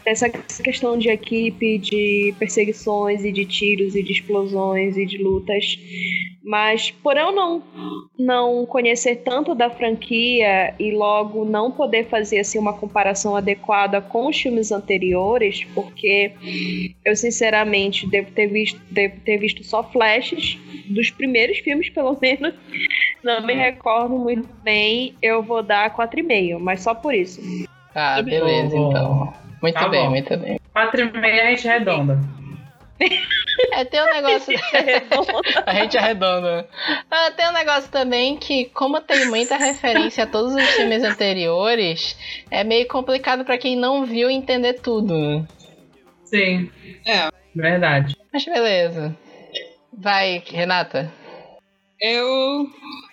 [0.06, 5.78] essa questão de equipe, de perseguições e de tiros e de explosões e de lutas.
[6.44, 7.62] Mas por eu não
[8.18, 14.21] não conhecer tanto da franquia e logo não poder fazer assim uma comparação adequada com
[14.28, 16.32] os filmes anteriores, porque
[17.06, 20.58] eu sinceramente devo ter visto devo ter visto só flashes
[20.88, 22.54] dos primeiros filmes pelo menos.
[23.24, 27.42] Não me recordo muito bem, eu vou dar 4,5, mas só por isso.
[27.94, 29.34] Ah, beleza, então.
[29.62, 30.10] Muito Tá bem, bom.
[30.10, 30.60] muito bem.
[30.74, 32.20] 4 e meia a gente redonda.
[33.74, 34.54] É, tem um negócio.
[35.66, 36.68] a gente arredonda.
[37.12, 42.18] Ah, tem um negócio também que, como tem muita referência a todos os filmes anteriores,
[42.50, 45.46] é meio complicado pra quem não viu entender tudo.
[46.24, 46.72] Sim,
[47.06, 47.30] É.
[47.56, 48.16] verdade.
[48.34, 49.16] Mas beleza.
[49.94, 51.12] Vai, Renata.
[52.00, 52.68] Eu.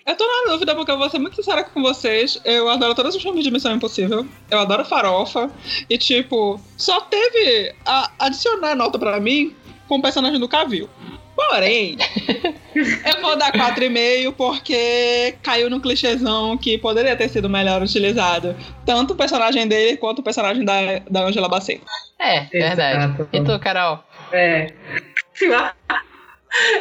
[0.07, 2.41] Eu tô na dúvida, porque eu vou ser muito sincera com vocês.
[2.43, 4.25] Eu adoro todos os filmes de Missão Impossível.
[4.49, 5.51] Eu adoro farofa.
[5.87, 9.55] E, tipo, só teve a adicionar nota pra mim
[9.89, 10.87] com o personagem do Cavil.
[11.35, 11.97] Porém,
[12.75, 18.55] eu vou dar 4,5 porque caiu no clichêzão que poderia ter sido melhor utilizado.
[18.85, 21.81] Tanto o personagem dele quanto o personagem da, da Angela Bassett.
[22.19, 22.97] É, verdade.
[23.05, 23.29] Exato.
[23.33, 24.03] E tu, Carol?
[24.31, 24.73] É.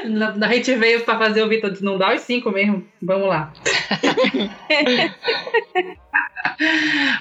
[0.06, 2.84] Na- A gente veio pra fazer o Vitor não dá os 5 mesmo.
[3.00, 3.52] Vamos lá.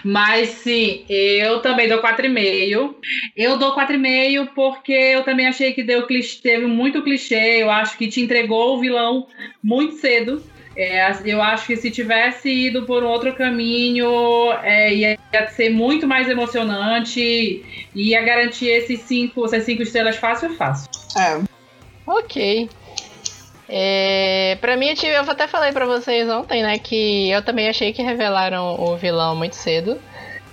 [0.03, 2.95] Mas sim, eu também dou 4,5.
[3.35, 7.61] Eu dou 4,5 porque eu também achei que deu clichê, teve muito clichê.
[7.61, 9.27] Eu acho que te entregou o vilão
[9.63, 10.41] muito cedo.
[10.75, 15.17] É, eu acho que se tivesse ido por um outro caminho, é, ia
[15.49, 17.89] ser muito mais emocionante.
[17.95, 20.87] Ia garantir esses cinco, essas cinco estrelas fácil, fácil.
[21.17, 21.41] É.
[22.05, 22.69] Ok.
[23.69, 28.01] É, pra mim, eu, até falei pra vocês ontem, né, que eu também achei que
[28.01, 29.99] revelaram o vilão muito cedo.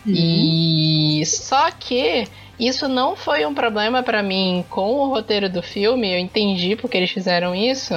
[0.06, 2.24] E só que
[2.58, 6.12] isso não foi um problema pra mim com o roteiro do filme.
[6.12, 7.94] Eu entendi porque eles fizeram isso.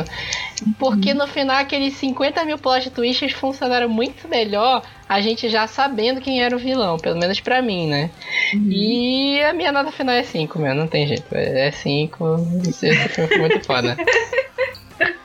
[0.80, 4.84] Porque no final, aqueles 50 mil plot twists funcionaram muito melhor.
[5.08, 8.10] A gente já sabendo quem era o vilão, pelo menos pra mim, né?
[8.54, 11.28] E a minha nota final é 5, meu, não tem jeito.
[11.32, 12.26] É 5.
[12.68, 13.96] Esse filme foi muito foda.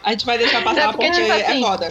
[0.02, 1.88] A gente vai deixar É passar porque, porque, tipo assim, é foda.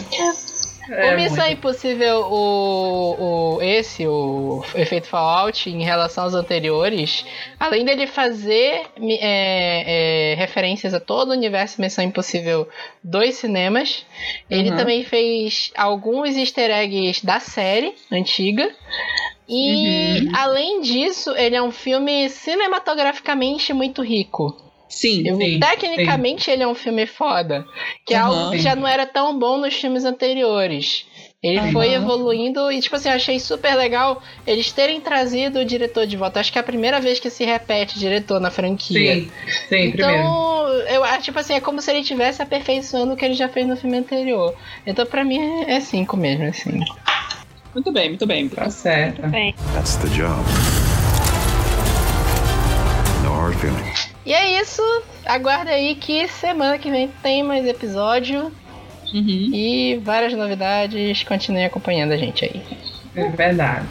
[0.90, 1.58] É, o Missão muito.
[1.60, 7.24] Impossível, o, o, esse, o efeito Fallout, em relação aos anteriores,
[7.60, 12.68] além dele fazer é, é, referências a todo o universo Missão Impossível
[13.04, 14.06] dos cinemas,
[14.50, 14.78] ele Uhum.
[14.78, 18.70] também fez alguns easter eggs da série antiga.
[19.48, 24.71] E, além disso, ele é um filme cinematograficamente muito rico.
[24.92, 25.28] Sim.
[25.28, 27.66] Eu- Sim, tecnicamente ele é um filme foda.
[28.06, 31.06] Que é algo que já não era tão bom nos filmes anteriores.
[31.42, 31.72] Ele Aham.
[31.72, 36.16] foi evoluindo e, tipo assim, eu achei super legal eles terem trazido o diretor de
[36.16, 36.40] volta.
[36.40, 39.16] Acho que é a primeira vez que se repete diretor na franquia.
[39.16, 39.32] Sim,
[39.68, 40.20] sim, primeiro.
[40.22, 43.50] Então, eu acho, tipo assim, é como se ele estivesse aperfeiçoando o que ele já
[43.50, 44.54] fez no filme anterior.
[44.86, 46.86] Então, pra mim, é 5 mesmo, é 5.
[47.74, 48.48] Muito bem, muito bem.
[48.48, 49.24] Tá certo.
[49.30, 50.44] Bem, That's the job.
[53.24, 54.01] No hard feelings.
[54.26, 54.82] E é isso.
[55.26, 58.52] Aguarda aí que semana que vem tem mais episódio
[59.14, 59.50] Uhum.
[59.54, 61.24] e várias novidades.
[61.24, 62.62] Continue acompanhando a gente aí.
[63.16, 63.86] É verdade.